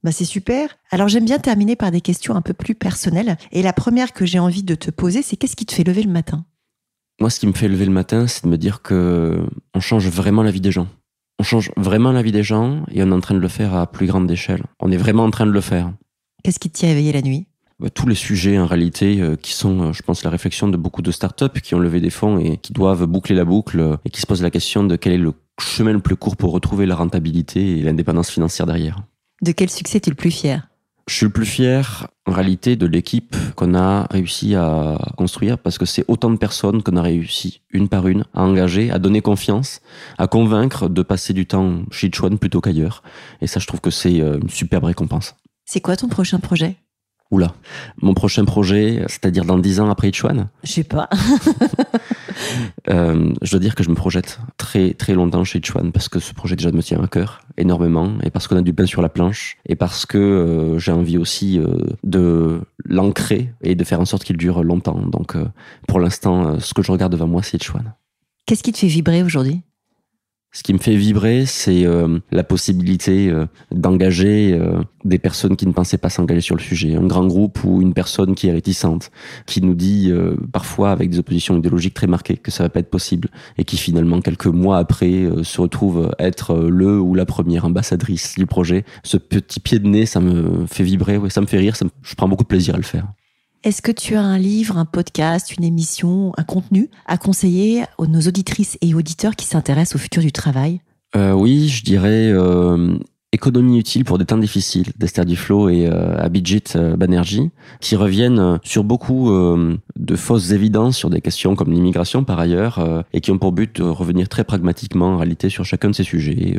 Bah 0.03 0.13
c'est 0.13 0.25
super. 0.25 0.79
Alors 0.91 1.09
j'aime 1.09 1.27
bien 1.27 1.39
terminer 1.39 1.77
par 1.77 1.91
des 1.91 2.01
questions 2.01 2.37
un 2.37 2.43
peu 2.43 2.55
plus 2.55 2.75
personnelles. 2.75 3.37
Et 3.53 3.61
la 3.61 3.75
première 3.75 4.15
que 4.15 4.25
j'ai 4.25 4.39
envie 4.39 4.63
de 4.63 4.75
te 4.75 4.91
poser, 4.91 5.21
c'est 5.21 5.37
qu'est-ce 5.37 5.57
qui 5.57 5.67
te 5.67 5.75
fait 5.75 5.85
lever 5.85 6.03
le 6.03 6.11
matin? 6.11 6.47
Moi, 7.21 7.29
ce 7.29 7.39
qui 7.39 7.47
me 7.47 7.53
fait 7.53 7.69
lever 7.69 7.85
le 7.85 7.93
matin, 7.93 8.27
c'est 8.27 8.45
de 8.45 8.49
me 8.49 8.57
dire 8.57 8.81
que 8.81 9.47
on 9.75 9.81
change 9.81 10.09
vraiment 10.09 10.43
la 10.43 10.51
vie 10.51 10.63
des 10.63 10.73
gens 10.73 10.89
on 11.39 11.43
change 11.43 11.71
vraiment 11.77 12.13
la 12.13 12.23
vie 12.23 12.33
des 12.33 12.43
gens 12.43 12.85
et 12.91 13.03
on 13.03 13.11
est 13.11 13.15
en 13.15 13.21
train 13.21 13.35
de 13.35 13.41
le 13.41 13.49
faire 13.49 13.75
à 13.75 13.87
plus 13.91 14.07
grande 14.07 14.31
échelle. 14.31 14.63
On 14.81 14.91
est 14.91 14.97
vraiment 14.97 15.25
en 15.25 15.31
train 15.31 15.47
de 15.47 15.51
le 15.51 15.61
faire. 15.61 15.93
Qu'est-ce 16.43 16.59
qui 16.59 16.71
te 16.71 16.79
tient 16.79 16.91
éveillé 16.91 17.13
la 17.13 17.23
nuit? 17.23 17.47
Bah, 17.79 17.91
tous 17.91 18.07
les 18.07 18.15
sujets 18.15 18.59
en 18.59 18.67
réalité 18.67 19.21
euh, 19.21 19.37
qui 19.37 19.53
sont, 19.53 19.83
euh, 19.83 19.93
je 19.93 20.03
pense, 20.03 20.25
la 20.25 20.31
réflexion 20.31 20.69
de 20.69 20.79
beaucoup 20.79 21.03
de 21.03 21.11
startups 21.11 21.61
qui 21.63 21.75
ont 21.75 21.79
levé 21.79 22.01
des 22.01 22.09
fonds 22.09 22.39
et 22.39 22.57
qui 22.57 22.73
doivent 22.73 23.05
boucler 23.05 23.35
la 23.35 23.45
boucle 23.45 23.81
euh, 23.81 23.97
et 24.07 24.11
qui 24.11 24.21
se 24.21 24.27
posent 24.27 24.43
la 24.43 24.51
question 24.51 24.83
de 24.83 24.97
quel 24.97 25.13
est 25.13 25.19
le 25.19 25.35
chemin 25.61 25.93
le 25.93 26.01
plus 26.01 26.17
court 26.17 26.37
pour 26.37 26.53
retrouver 26.53 26.87
la 26.87 26.95
rentabilité 26.95 27.79
et 27.79 27.83
l'indépendance 27.83 28.31
financière 28.31 28.67
derrière. 28.67 29.03
De 29.43 29.53
quel 29.53 29.69
succès 29.69 29.99
es-tu 29.99 30.09
le 30.09 30.17
plus 30.17 30.31
fier? 30.31 30.69
Je 31.09 31.15
suis 31.15 31.27
le 31.27 31.33
plus 31.33 31.47
fier 31.47 32.09
en 32.27 32.33
réalité 32.33 32.75
de 32.75 32.87
l'équipe 32.87 33.37
qu'on 33.55 33.75
a 33.75 34.07
réussi 34.11 34.57
à 34.57 34.99
construire 35.17 35.57
parce 35.57 35.79
que 35.79 35.87
c'est 35.87 36.05
autant 36.09 36.31
de 36.31 36.37
personnes 36.37 36.83
qu'on 36.83 36.97
a 36.97 37.03
réussi 37.03 37.63
une 37.71 37.89
par 37.89 38.09
une 38.09 38.25
à 38.35 38.43
engager, 38.43 38.91
à 38.91 38.99
donner 38.99 39.21
confiance, 39.21 39.81
à 40.19 40.27
convaincre 40.27 40.89
de 40.89 41.03
passer 41.03 41.33
du 41.33 41.47
temps 41.47 41.83
chez 41.93 42.11
Chuan 42.13 42.39
plutôt 42.39 42.61
qu'ailleurs. 42.61 43.05
Et 43.41 43.47
ça, 43.47 43.61
je 43.61 43.67
trouve 43.69 43.81
que 43.81 43.91
c'est 43.91 44.21
euh, 44.21 44.41
une 44.43 44.51
superbe 44.51 44.85
récompense. 44.85 45.37
C'est 45.65 45.81
quoi 45.81 45.97
ton 45.97 46.09
prochain 46.09 46.41
projet? 46.41 46.77
Oula, 47.33 47.55
mon 48.01 48.15
prochain 48.15 48.45
projet, 48.45 49.05
c'est-à-dire 49.09 49.45
dans 49.45 49.59
dix 49.59 49.81
ans 49.81 49.91
après 49.91 50.13
Chuan 50.13 50.49
Je 50.63 50.71
sais 50.71 50.85
pas. 50.85 51.09
euh, 52.89 53.33
je 53.43 53.51
dois 53.51 53.59
dire 53.59 53.75
que 53.75 53.83
je 53.83 53.91
me 53.91 53.97
projette 53.97 54.39
très 54.59 54.95
très 54.95 55.13
longtemps 55.15 55.43
chez 55.43 55.61
Chuan 55.61 55.91
parce 55.91 56.09
que 56.09 56.21
ce 56.21 56.33
projet 56.35 56.55
déjà 56.55 56.71
me 56.71 56.83
tient 56.83 57.03
à 57.03 57.09
cœur 57.09 57.41
énormément 57.57 58.13
et 58.23 58.31
parce 58.31 58.47
qu'on 58.47 58.57
a 58.57 58.63
du 58.63 58.73
pain 58.73 58.87
sur 58.87 59.03
la 59.03 59.09
planche 59.09 59.57
et 59.67 59.75
parce 59.75 60.07
que 60.07 60.19
euh, 60.19 60.79
j'ai 60.79 60.93
envie 60.93 61.19
aussi 61.19 61.59
euh, 61.59 61.79
de 62.05 62.61
l'ancrer 62.85 63.53
et 63.61 63.75
de 63.75 63.83
faire 63.83 64.01
en 64.01 64.05
sorte 64.05 64.23
qu'il 64.23 64.37
dure 64.37 64.63
longtemps. 64.63 65.01
Donc 65.01 65.35
pour 65.89 65.99
l'instant, 65.99 66.61
ce 66.61 66.75
que 66.75 66.83
je 66.83 66.93
regarde 66.93 67.11
devant 67.11 67.27
moi, 67.27 67.43
c'est 67.43 67.61
Chuan. 67.61 67.95
Qu'est-ce 68.47 68.63
qui 68.63 68.71
te 68.71 68.79
fait 68.79 68.87
vibrer 68.87 69.25
aujourd'hui? 69.25 69.63
Ce 70.57 70.63
qui 70.63 70.73
me 70.73 70.79
fait 70.79 70.97
vibrer, 70.97 71.45
c'est 71.45 71.85
euh, 71.85 72.19
la 72.33 72.43
possibilité 72.43 73.29
euh, 73.29 73.45
d'engager 73.73 74.55
euh, 74.59 74.81
des 75.05 75.19
personnes 75.19 75.55
qui 75.55 75.67
ne 75.67 75.73
pensaient 75.73 75.99
pas 75.99 76.09
s'engager 76.09 76.41
sur 76.41 76.57
le 76.57 76.63
sujet. 76.63 76.95
Un 76.97 77.07
grand 77.07 77.27
groupe 77.27 77.63
ou 77.63 77.83
une 77.83 77.93
personne 77.93 78.35
qui 78.35 78.49
est 78.49 78.53
réticente, 78.53 79.11
qui 79.45 79.61
nous 79.61 79.75
dit 79.75 80.11
parfois 80.53 80.93
avec 80.93 81.11
des 81.11 81.19
oppositions 81.19 81.59
idéologiques 81.59 81.93
très 81.93 82.07
marquées 82.07 82.39
que 82.39 82.51
ça 82.51 82.63
va 82.63 82.71
pas 82.71 82.81
être 82.81 82.89
possible 82.89 83.29
et 83.59 83.65
qui 83.65 83.77
finalement 83.77 84.23
quelques 84.23 84.47
mois 84.47 84.79
après 84.79 85.29
se 85.43 85.61
retrouve 85.61 86.11
être 86.19 86.57
le 86.57 86.99
ou 86.99 87.15
la 87.15 87.27
première 87.27 87.67
ambassadrice 87.67 88.37
du 88.37 88.47
projet. 88.47 88.87
Ce 89.05 89.19
petit 89.19 89.61
pied 89.61 89.79
de 89.79 89.87
nez, 89.87 90.07
ça 90.07 90.21
me 90.21 90.65
fait 90.67 90.85
vibrer, 90.85 91.19
ouais, 91.19 91.29
ça 91.29 91.43
me 91.43 91.47
fait 91.47 91.59
rire, 91.59 91.77
ça 91.77 91.85
je 92.03 92.15
prends 92.15 92.29
beaucoup 92.29 92.45
de 92.45 92.49
plaisir 92.49 92.75
à 92.75 92.79
le 92.79 92.83
faire. 92.83 93.07
Est-ce 93.67 93.83
que 93.83 93.91
tu 93.91 94.15
as 94.15 94.23
un 94.23 94.39
livre, 94.39 94.79
un 94.79 94.85
podcast, 94.85 95.57
une 95.57 95.65
émission, 95.65 96.33
un 96.37 96.45
contenu 96.45 96.89
à 97.05 97.19
conseiller 97.19 97.83
aux 97.99 98.07
nos 98.07 98.21
auditrices 98.21 98.79
et 98.81 98.95
auditeurs 98.95 99.35
qui 99.35 99.45
s'intéressent 99.45 99.97
au 99.97 99.99
futur 99.99 100.23
du 100.23 100.31
travail? 100.31 100.83
Euh, 101.17 101.33
Oui, 101.33 101.67
je 101.67 101.83
dirais 101.83 102.31
euh, 102.31 102.97
Économie 103.37 103.79
utile 103.79 104.07
pour 104.07 104.17
des 104.17 104.25
temps 104.25 104.39
difficiles 104.39 104.93
d'Esther 104.97 105.27
Duflo 105.27 105.69
et 105.69 105.87
euh, 105.87 106.17
Abhijit 106.17 106.75
euh, 106.75 106.97
Banerjee, 106.97 107.51
qui 107.81 107.95
reviennent 107.95 108.39
euh, 108.39 108.57
sur 108.63 108.83
beaucoup 108.83 109.31
euh, 109.31 109.77
de 109.97 110.17
fausses 110.17 110.53
évidences 110.53 110.97
sur 110.97 111.11
des 111.11 111.21
questions 111.21 111.55
comme 111.55 111.71
l'immigration 111.71 112.25
par 112.25 112.41
ailleurs, 112.41 113.05
et 113.13 113.21
qui 113.21 113.31
ont 113.33 113.39
pour 113.39 113.53
but 113.53 113.77
de 113.77 113.83
revenir 113.83 114.31
très 114.31 114.43
pragmatiquement 114.43 115.09
en 115.09 115.17
réalité 115.19 115.51
sur 115.51 115.67
chacun 115.67 115.91
de 115.91 115.95
ces 115.95 116.03
sujets, 116.03 116.59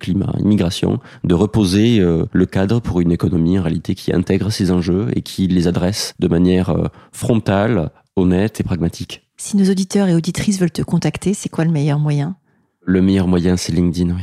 climat, 0.00 0.32
immigration, 0.38 1.00
de 1.24 1.34
reposer 1.34 2.00
le 2.00 2.46
cadre 2.46 2.80
pour 2.80 3.00
une 3.00 3.12
économie 3.12 3.58
en 3.58 3.62
réalité 3.62 3.94
qui 3.94 4.14
intègre 4.14 4.50
ces 4.50 4.70
enjeux 4.70 5.08
et 5.14 5.20
qui 5.20 5.48
les 5.48 5.68
adresse 5.68 6.14
de 6.18 6.28
manière 6.28 6.74
frontale, 7.12 7.90
honnête 8.16 8.60
et 8.60 8.64
pragmatique. 8.64 9.28
Si 9.36 9.56
nos 9.56 9.70
auditeurs 9.70 10.08
et 10.08 10.14
auditrices 10.14 10.58
veulent 10.58 10.70
te 10.70 10.82
contacter, 10.82 11.34
c'est 11.34 11.50
quoi 11.50 11.64
le 11.64 11.72
meilleur 11.72 11.98
moyen? 11.98 12.36
Le 12.84 13.02
meilleur 13.02 13.28
moyen, 13.28 13.56
c'est 13.56 13.72
LinkedIn, 13.72 14.14
oui. 14.14 14.22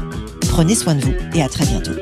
Prenez 0.51 0.75
soin 0.75 0.95
de 0.95 1.01
vous 1.01 1.13
et 1.33 1.41
à 1.41 1.47
très 1.47 1.65
bientôt. 1.65 1.93